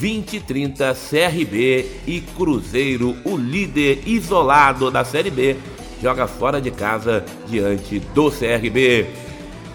20 0.00 0.34
e 0.34 0.40
30, 0.40 0.96
CRB 0.96 1.86
e 2.08 2.20
Cruzeiro, 2.20 3.14
o 3.24 3.36
líder 3.36 4.02
isolado 4.04 4.90
da 4.90 5.04
Série 5.04 5.30
B, 5.30 5.56
joga 6.02 6.26
fora 6.26 6.60
de 6.60 6.72
casa 6.72 7.24
diante 7.46 8.00
do 8.00 8.32
CRB. 8.32 9.06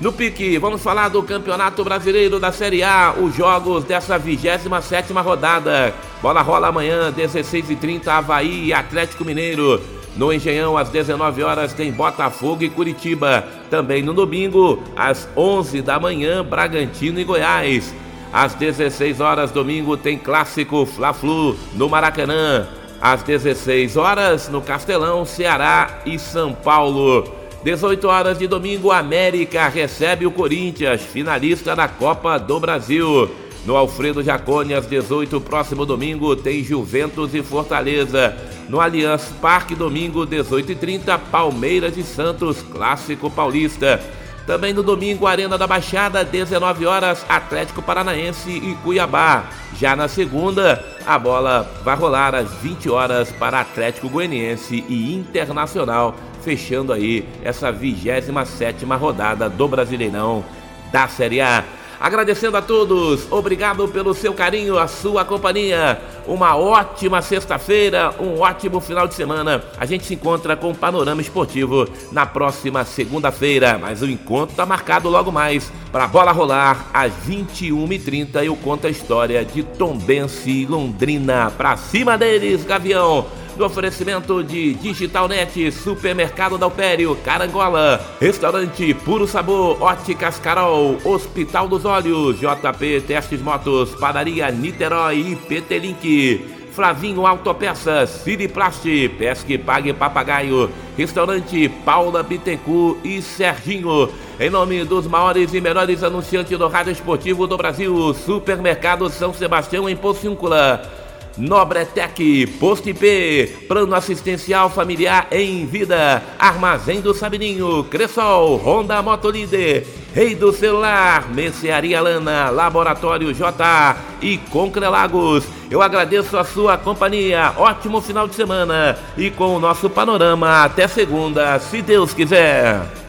No 0.02 0.12
pique, 0.12 0.58
vamos 0.58 0.84
falar 0.84 1.08
do 1.08 1.24
Campeonato 1.24 1.82
Brasileiro 1.82 2.42
da 2.42 2.52
Série 2.52 2.84
A, 2.84 3.14
os 3.18 3.34
jogos 3.34 3.86
dessa 3.86 4.18
27 4.18 5.14
rodada. 5.14 5.94
Bola 6.22 6.42
rola 6.42 6.68
amanhã, 6.68 7.10
16h30, 7.10 8.06
Havaí 8.10 8.66
e 8.66 8.74
Atlético 8.74 9.24
Mineiro. 9.24 9.99
No 10.16 10.34
Engenhão, 10.34 10.78
às 10.78 10.90
19 10.90 11.44
horas, 11.44 11.74
tem 11.74 11.92
Botafogo 11.92 12.64
e 12.64 12.70
Curitiba. 12.70 13.46
Também 13.70 14.02
no 14.02 14.14
domingo, 14.14 14.82
às 14.96 15.28
11 15.36 15.82
da 15.82 16.00
manhã, 16.00 16.44
Bragantino 16.44 17.20
e 17.20 17.24
Goiás. 17.24 17.94
Às 18.32 18.54
16 18.54 19.22
horas, 19.22 19.52
domingo, 19.52 19.98
tem 19.98 20.18
Clássico 20.18 20.86
Fla-Flu 20.86 21.56
no 21.74 21.90
Maracanã. 21.90 22.68
Às 23.02 23.24
16 23.24 23.96
horas, 23.98 24.50
no 24.50 24.62
Castelão, 24.62 25.26
Ceará 25.26 26.02
e 26.06 26.20
São 26.20 26.54
Paulo. 26.54 27.40
18 27.64 28.08
horas 28.08 28.38
de 28.38 28.48
domingo, 28.48 28.92
América 28.92 29.68
recebe 29.68 30.26
o 30.26 30.32
Corinthians, 30.32 31.02
finalista 31.02 31.76
da 31.76 31.88
Copa 31.88 32.38
do 32.38 32.60
Brasil. 32.60 33.30
No 33.66 33.76
Alfredo 33.76 34.24
Jacone, 34.24 34.74
às 34.74 34.86
18, 34.86 35.42
próximo 35.42 35.86
domingo, 35.86 36.36
tem 36.36 36.64
Juventus 36.64 37.34
e 37.34 37.42
Fortaleza. 37.42 38.36
No 38.70 38.80
Allianz 38.80 39.34
Parque, 39.42 39.74
domingo, 39.74 40.28
18h30, 40.28 41.20
Palmeiras 41.32 41.98
e 41.98 42.04
Santos, 42.04 42.62
Clássico 42.62 43.30
Paulista. 43.30 44.00
Também 44.46 44.74
no 44.74 44.84
domingo, 44.84 45.28
Arena 45.28 45.58
da 45.58 45.68
Baixada, 45.68 46.24
19 46.24 46.86
horas, 46.86 47.26
Atlético 47.28 47.82
Paranaense 47.82 48.50
e 48.50 48.76
Cuiabá. 48.84 49.46
Já 49.76 49.96
na 49.96 50.08
segunda, 50.08 50.84
a 51.06 51.18
bola 51.18 51.70
vai 51.84 51.96
rolar 51.96 52.36
às 52.36 52.54
20 52.56 52.90
horas 52.90 53.32
para 53.32 53.60
Atlético 53.60 54.08
Goianiense 54.08 54.86
e 54.88 55.14
Internacional 55.16 56.16
fechando 56.44 56.94
aí 56.94 57.28
essa 57.44 57.72
27 57.72 58.86
rodada 58.86 59.50
do 59.50 59.68
Brasileirão 59.68 60.44
da 60.92 61.08
Série 61.08 61.42
A. 61.42 61.64
Agradecendo 62.00 62.56
a 62.56 62.62
todos, 62.62 63.30
obrigado 63.30 63.86
pelo 63.90 64.14
seu 64.14 64.34
carinho, 64.34 64.80
a 64.80 64.88
sua 64.88 65.26
companhia. 65.26 66.00
Uma 66.26 66.56
ótima 66.56 67.22
sexta-feira, 67.22 68.16
um 68.20 68.40
ótimo 68.40 68.80
final 68.80 69.06
de 69.06 69.16
semana. 69.16 69.62
A 69.78 69.86
gente 69.86 70.06
se 70.06 70.14
encontra 70.14 70.56
com 70.56 70.72
o 70.72 70.76
Panorama 70.76 71.22
Esportivo 71.22 71.90
na 72.14 72.26
próxima 72.26 72.86
segunda-feira. 72.86 73.78
Mas 73.78 74.02
o 74.02 74.06
encontro 74.06 74.52
está 74.52 74.66
marcado 74.66 75.10
logo 75.10 75.30
mais 75.30 75.70
para 75.92 76.06
a 76.06 76.08
bola 76.08 76.32
rolar 76.32 76.88
às 76.94 77.12
21h30. 77.28 78.46
Eu 78.46 78.56
conto 78.56 78.88
a 78.88 78.90
história 78.90 79.44
de 79.44 79.62
Tombense 79.64 80.66
Londrina. 80.66 81.52
Pra 81.58 81.76
cima 81.76 82.18
deles, 82.18 82.64
Gavião! 82.64 83.26
Do 83.60 83.66
oferecimento 83.66 84.42
de 84.42 84.74
Digitalnet, 84.74 85.70
Supermercado 85.70 86.58
Dalpério, 86.58 87.14
Carangola, 87.26 88.00
Restaurante 88.20 88.94
Puro 88.94 89.28
Sabor, 89.28 89.84
Óticas 89.84 90.40
Carol, 90.40 90.98
Hospital 91.04 91.68
dos 91.68 91.84
Olhos, 91.84 92.40
JP 92.40 93.02
Testes 93.06 93.42
Motos, 93.42 93.94
Padaria 93.96 94.50
Niterói 94.50 95.20
e 95.20 95.36
PT. 95.36 96.42
Flavinho 96.72 97.28
Autopeças, 97.28 98.10
Siriplast, 98.10 98.86
Pesque 99.18 99.58
Pague 99.58 99.92
Papagaio, 99.92 100.70
Restaurante 100.98 101.68
Paula 101.84 102.24
Bittencourt 102.24 103.00
e 103.04 103.22
Serginho. 103.22 104.10
Em 104.40 104.50
nome 104.50 104.86
dos 104.86 105.06
maiores 105.06 105.54
e 105.54 105.60
melhores 105.60 106.02
anunciantes 106.02 106.58
do 106.58 106.68
rádio 106.70 106.94
esportivo 106.94 107.46
do 107.46 107.58
Brasil, 107.58 108.14
Supermercado 108.14 109.10
São 109.10 109.34
Sebastião 109.34 109.90
em 109.90 109.98
Pociúncula. 109.98 110.99
Nobretec, 111.40 112.48
Posto 112.60 112.90
IP, 112.90 113.66
Plano 113.68 113.96
Assistencial 113.96 114.70
Familiar 114.70 115.28
em 115.32 115.66
Vida, 115.66 116.22
Armazém 116.38 117.00
do 117.00 117.14
Sabininho, 117.14 117.86
Cressol, 117.86 118.58
Honda 118.58 119.02
Motolíder, 119.02 119.88
Rei 120.14 120.36
do 120.36 120.52
Celular, 120.52 121.30
Mercearia 121.30 122.02
Lana, 122.02 122.50
Laboratório 122.50 123.34
J 123.34 123.98
e 124.22 124.38
Concrelagos. 124.38 125.46
Eu 125.72 125.82
agradeço 125.82 126.38
a 126.38 126.44
sua 126.44 126.78
companhia, 126.78 127.54
ótimo 127.58 128.02
final 128.02 128.28
de 128.28 128.36
semana 128.36 128.98
e 129.18 129.32
com 129.32 129.56
o 129.56 129.60
nosso 129.60 129.90
panorama 129.90 130.66
até 130.66 130.88
segunda, 130.88 131.58
se 131.60 131.82
Deus 131.82 132.14
quiser. 132.14 133.09